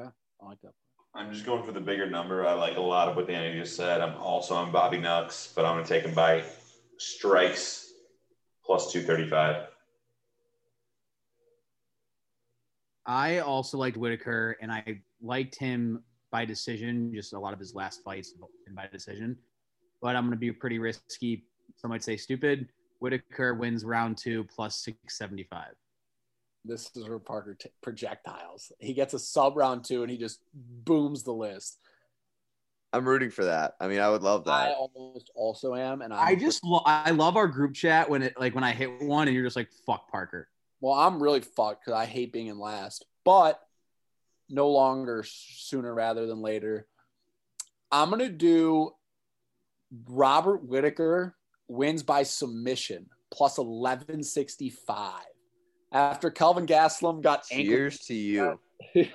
[0.00, 0.02] I
[0.44, 0.72] like that.
[1.14, 2.44] I'm just going for the bigger number.
[2.44, 4.00] I like a lot of what Danny just said.
[4.00, 6.42] I'm also on Bobby Nux, but I'm going to take him by
[6.98, 7.92] strikes
[8.66, 9.68] plus 235.
[13.06, 17.12] I also liked Whitaker, and I liked him by decision.
[17.14, 18.34] Just a lot of his last fights
[18.66, 19.38] been by decision.
[20.02, 21.44] But I'm going to be pretty risky.
[21.76, 22.70] Some might say stupid.
[22.98, 25.76] Whitaker wins round two plus 675.
[26.64, 28.72] This is where Parker t- projectiles.
[28.78, 31.78] He gets a sub round two and he just booms the list.
[32.92, 33.74] I'm rooting for that.
[33.80, 34.68] I mean, I would love that.
[34.68, 38.22] I almost also am, and I'm, I just lo- I love our group chat when
[38.22, 40.48] it like when I hit one and you're just like fuck Parker.
[40.80, 43.60] well, I'm really fucked because I hate being in last, but
[44.48, 46.86] no longer sooner rather than later.
[47.90, 48.92] I'm gonna do
[50.08, 51.34] Robert Whitaker
[51.66, 55.12] wins by submission plus 1165
[55.94, 58.60] after Kelvin Gastelum got ankle Cheers to you.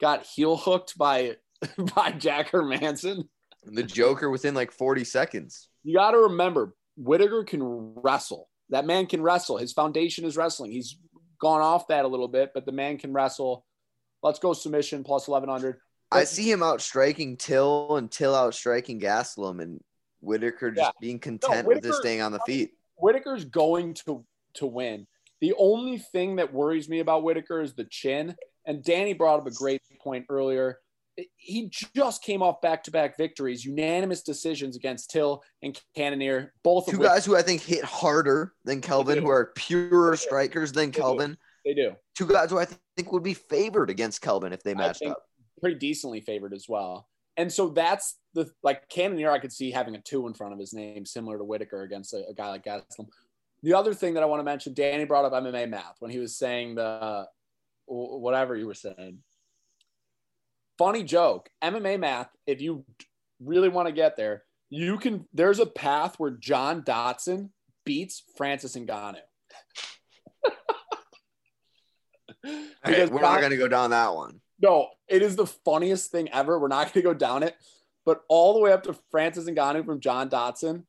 [0.00, 1.36] got heel hooked by
[1.94, 3.28] by Jack Hermansson.
[3.64, 5.68] The Joker within like 40 seconds.
[5.84, 8.48] You got to remember, Whitaker can wrestle.
[8.70, 9.56] That man can wrestle.
[9.56, 10.72] His foundation is wrestling.
[10.72, 10.96] He's
[11.40, 13.64] gone off that a little bit, but the man can wrestle.
[14.22, 15.78] Let's go submission plus 1100.
[16.10, 19.80] I see him out striking Till and Till out striking Gastelum and
[20.20, 20.90] Whitaker just Yeah.
[21.00, 22.72] being content with just staying on the feet.
[22.96, 25.06] Whitaker's going to to win.
[25.42, 28.36] The only thing that worries me about Whitaker is the chin.
[28.64, 30.78] And Danny brought up a great point earlier.
[31.36, 37.26] He just came off back-to-back victories, unanimous decisions against Till and Cannonier, both Two guys
[37.26, 40.92] who I think hit harder than Kelvin, who are purer strikers than.
[40.92, 41.36] Kelvin.
[41.64, 41.96] they do.
[42.16, 45.24] Two guys who I think would be favored against Kelvin if they matched up.
[45.60, 47.08] pretty decently favored as well.
[47.36, 49.32] And so that's the like Cannonier.
[49.32, 52.14] I could see having a two in front of his name, similar to Whitaker against
[52.14, 53.08] a, a guy like Gastelum.
[53.62, 56.18] The other thing that I want to mention, Danny brought up MMA math when he
[56.18, 57.26] was saying the
[57.86, 59.18] wh- whatever you were saying.
[60.78, 62.28] Funny joke, MMA math.
[62.46, 62.84] If you
[63.40, 65.26] really want to get there, you can.
[65.32, 67.52] There's a path where John Dodson
[67.84, 69.16] beats Francis Ngannou.
[72.84, 74.40] Because we're John- not going to go down that one.
[74.60, 76.58] no, it is the funniest thing ever.
[76.58, 77.54] We're not going to go down it,
[78.04, 80.84] but all the way up to Francis Ngannou from John Dodson,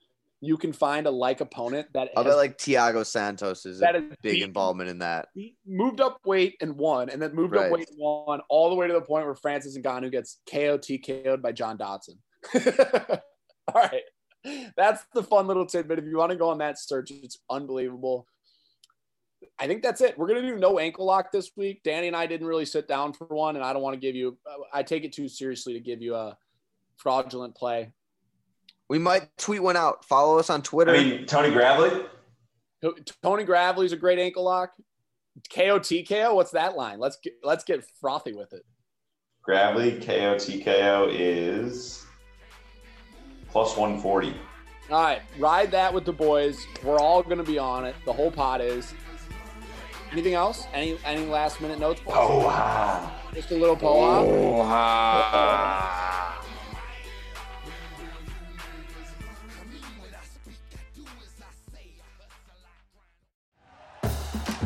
[0.45, 3.99] you can find a like opponent that I bet like Thiago Santos is That a
[3.99, 5.29] is big involvement in that.
[5.65, 7.67] moved up weight and won, and then moved Right.
[7.67, 10.77] up weight and won, all the way to the point where Francis Ngannou gets KO
[10.77, 12.17] TKO'd by John Dodson.
[12.53, 14.03] all right,
[14.75, 15.99] that's the fun little tidbit.
[15.99, 18.27] If you want to go on that search, it's unbelievable.
[19.57, 20.17] I think that's it.
[20.17, 21.83] We're gonna do no ankle lock this week.
[21.83, 24.15] Danny and I didn't really sit down for one, and I don't want to give
[24.15, 24.37] you.
[24.73, 26.37] I take it too seriously to give you a
[26.97, 27.93] fraudulent play.
[28.89, 30.05] We might tweet one out.
[30.05, 30.93] Follow us on Twitter.
[30.93, 32.05] I mean, Tony Gravely,
[33.21, 34.71] Tony Gravely's a great ankle lock.
[35.49, 36.99] KOTKO, What's that line?
[36.99, 38.63] Let's get let's get frothy with it.
[39.41, 42.05] Gravely, KOTKO is
[43.49, 44.35] plus 140.
[44.91, 46.65] All right, ride that with the boys.
[46.83, 47.95] We're all gonna be on it.
[48.05, 48.93] The whole pot is.
[50.11, 50.67] Anything else?
[50.73, 51.99] Any any last minute notes?
[52.01, 52.13] boys?
[52.15, 53.11] Oh, wow.
[53.33, 54.27] Just a little poem.